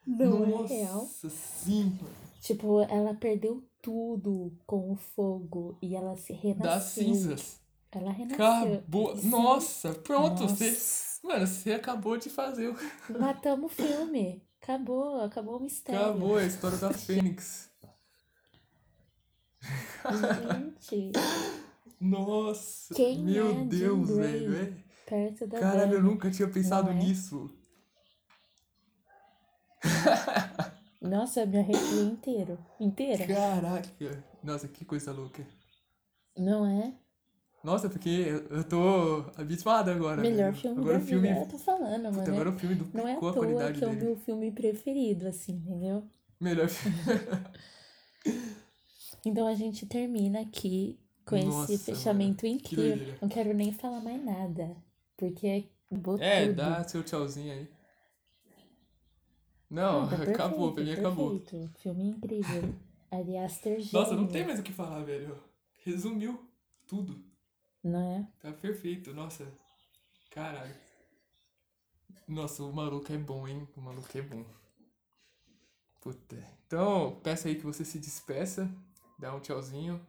[0.07, 1.07] Não Nossa, é real.
[1.07, 1.99] sim.
[2.41, 6.63] Tipo, ela perdeu tudo com o fogo e ela se renasceu.
[6.71, 7.61] Das cinzas.
[7.91, 8.75] Ela renasceu.
[8.75, 9.17] Acabou.
[9.17, 9.29] Sim.
[9.31, 10.43] Nossa, pronto.
[10.43, 10.57] Nossa.
[10.57, 12.69] Você, mano, você acabou de fazer.
[12.69, 12.77] o-
[13.19, 14.43] Matamos o filme.
[14.63, 16.01] Acabou, acabou o mistério.
[16.01, 17.71] Acabou a história da Fênix.
[20.81, 21.13] Gente,
[22.01, 22.95] Nossa.
[22.95, 24.88] Quem meu é Deus, velho.
[25.09, 26.03] Perto da Caralho, eu Dani.
[26.03, 26.95] nunca tinha pensado é?
[26.95, 27.51] nisso.
[31.01, 32.59] Nossa, eu me arrepiei inteiro.
[32.81, 33.27] Inteira.
[33.27, 34.25] Caraca.
[34.43, 35.47] Nossa, que coisa louca.
[36.37, 36.95] Não é?
[37.63, 40.23] Nossa, porque eu eu tô abismado agora.
[40.23, 41.29] Melhor filme agora da filme.
[41.29, 41.41] vida.
[41.41, 42.33] Eu tô falando, Puta, mano.
[42.35, 45.27] agora o filme duplicou Não é à a toa que é o meu filme preferido,
[45.27, 46.09] assim, entendeu?
[46.41, 46.97] Melhor filme.
[49.25, 52.97] Então a gente termina aqui com Nossa, esse fechamento que incrível.
[52.97, 53.19] doideira.
[53.21, 54.77] Não quero nem falar mais nada.
[55.19, 56.57] Porque acabou É, tudo.
[56.57, 57.69] dá seu tchauzinho aí.
[59.71, 61.41] Não, Não, tá acabou, pra mim perfeito, acabou.
[61.41, 61.79] perfeito.
[61.81, 62.75] Filme incrível.
[63.11, 65.39] Aliás, ter Nossa, não tem mais o que falar, velho.
[65.85, 66.39] Resumiu
[66.87, 67.23] tudo.
[67.83, 68.27] Não é?
[68.41, 69.47] Tá perfeito, nossa.
[70.31, 70.75] Caralho.
[72.29, 73.67] Nossa, o maluco é bom, hein?
[73.77, 74.45] O maluco é bom.
[76.01, 76.37] Puta.
[76.67, 78.71] Então, peço aí que você se despeça.
[79.19, 80.01] Dá um tchauzinho.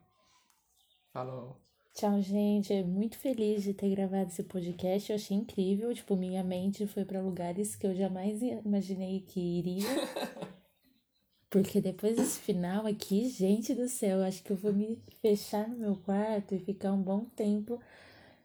[1.13, 1.55] Fala.
[1.99, 2.71] Tchau, gente.
[2.71, 5.09] É muito feliz de ter gravado esse podcast.
[5.09, 5.93] Eu achei incrível.
[5.93, 9.83] Tipo, minha mente foi pra lugares que eu jamais imaginei que iria.
[11.51, 15.75] Porque depois desse final aqui, gente do céu, acho que eu vou me fechar no
[15.75, 17.77] meu quarto e ficar um bom tempo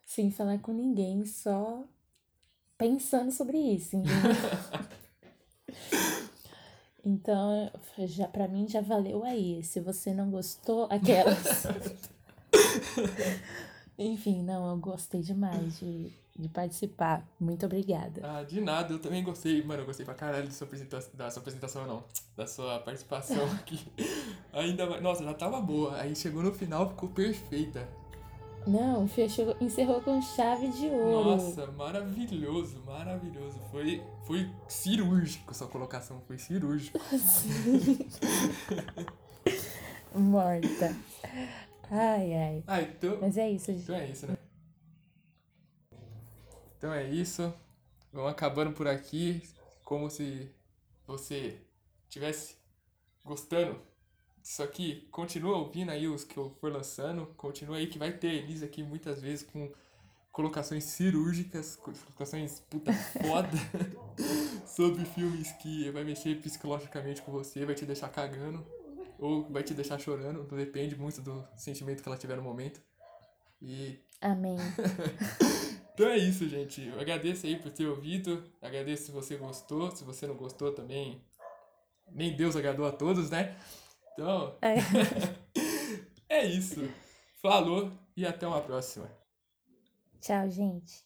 [0.05, 1.84] sem falar com ninguém, só
[2.76, 3.96] pensando sobre isso?
[7.07, 9.62] Então, já para mim já valeu aí.
[9.62, 11.66] Se você não gostou, aquelas.
[13.99, 17.24] Enfim, não, eu gostei demais de, de participar.
[17.38, 18.20] Muito obrigada.
[18.24, 19.62] Ah, de nada, eu também gostei.
[19.62, 21.11] Mano, eu gostei pra caralho da sua apresentação.
[21.14, 22.05] Da sua apresentação, não.
[22.36, 23.86] Da sua participação aqui.
[24.53, 25.03] Ainda mais.
[25.03, 25.97] Nossa, já tava boa.
[25.97, 27.88] Aí chegou no final, ficou perfeita.
[28.66, 31.36] Não, fechou, encerrou com chave de ouro.
[31.36, 33.61] Nossa, maravilhoso, maravilhoso.
[33.70, 36.99] Foi, foi cirúrgico sua colocação, foi cirúrgico.
[40.14, 40.97] Morta.
[41.91, 42.64] Ai, ai.
[42.66, 43.18] Ah, então.
[43.20, 43.82] Mas é isso, gente.
[43.82, 44.37] Então é isso, né?
[46.76, 47.55] Então é isso.
[48.12, 49.43] Vamos acabando por aqui.
[49.85, 50.51] Como se
[51.07, 51.59] você
[52.09, 52.57] tivesse
[53.24, 53.80] gostando
[54.43, 55.09] disso aqui.
[55.11, 57.26] Continua ouvindo aí os que eu for lançando.
[57.37, 59.72] Continua aí que vai ter Elisa aqui muitas vezes com
[60.35, 63.49] colocações cirúrgicas, colocações puta foda
[64.66, 68.66] sobre filmes que vai mexer psicologicamente com você, vai te deixar cagando
[69.25, 72.83] ou vai te deixar chorando, depende muito do sentimento que ela tiver no momento.
[73.62, 74.59] E Amém.
[75.95, 76.87] então é isso, gente.
[76.87, 78.45] Eu agradeço aí por ter ouvido.
[78.61, 79.91] Agradeço se você gostou.
[79.91, 81.22] Se você não gostou também.
[82.12, 83.57] Nem Deus agradou a todos, né?
[84.12, 84.75] Então, É.
[86.29, 86.87] é isso.
[87.41, 89.11] Falou e até uma próxima.
[90.20, 91.03] Tchau, gente.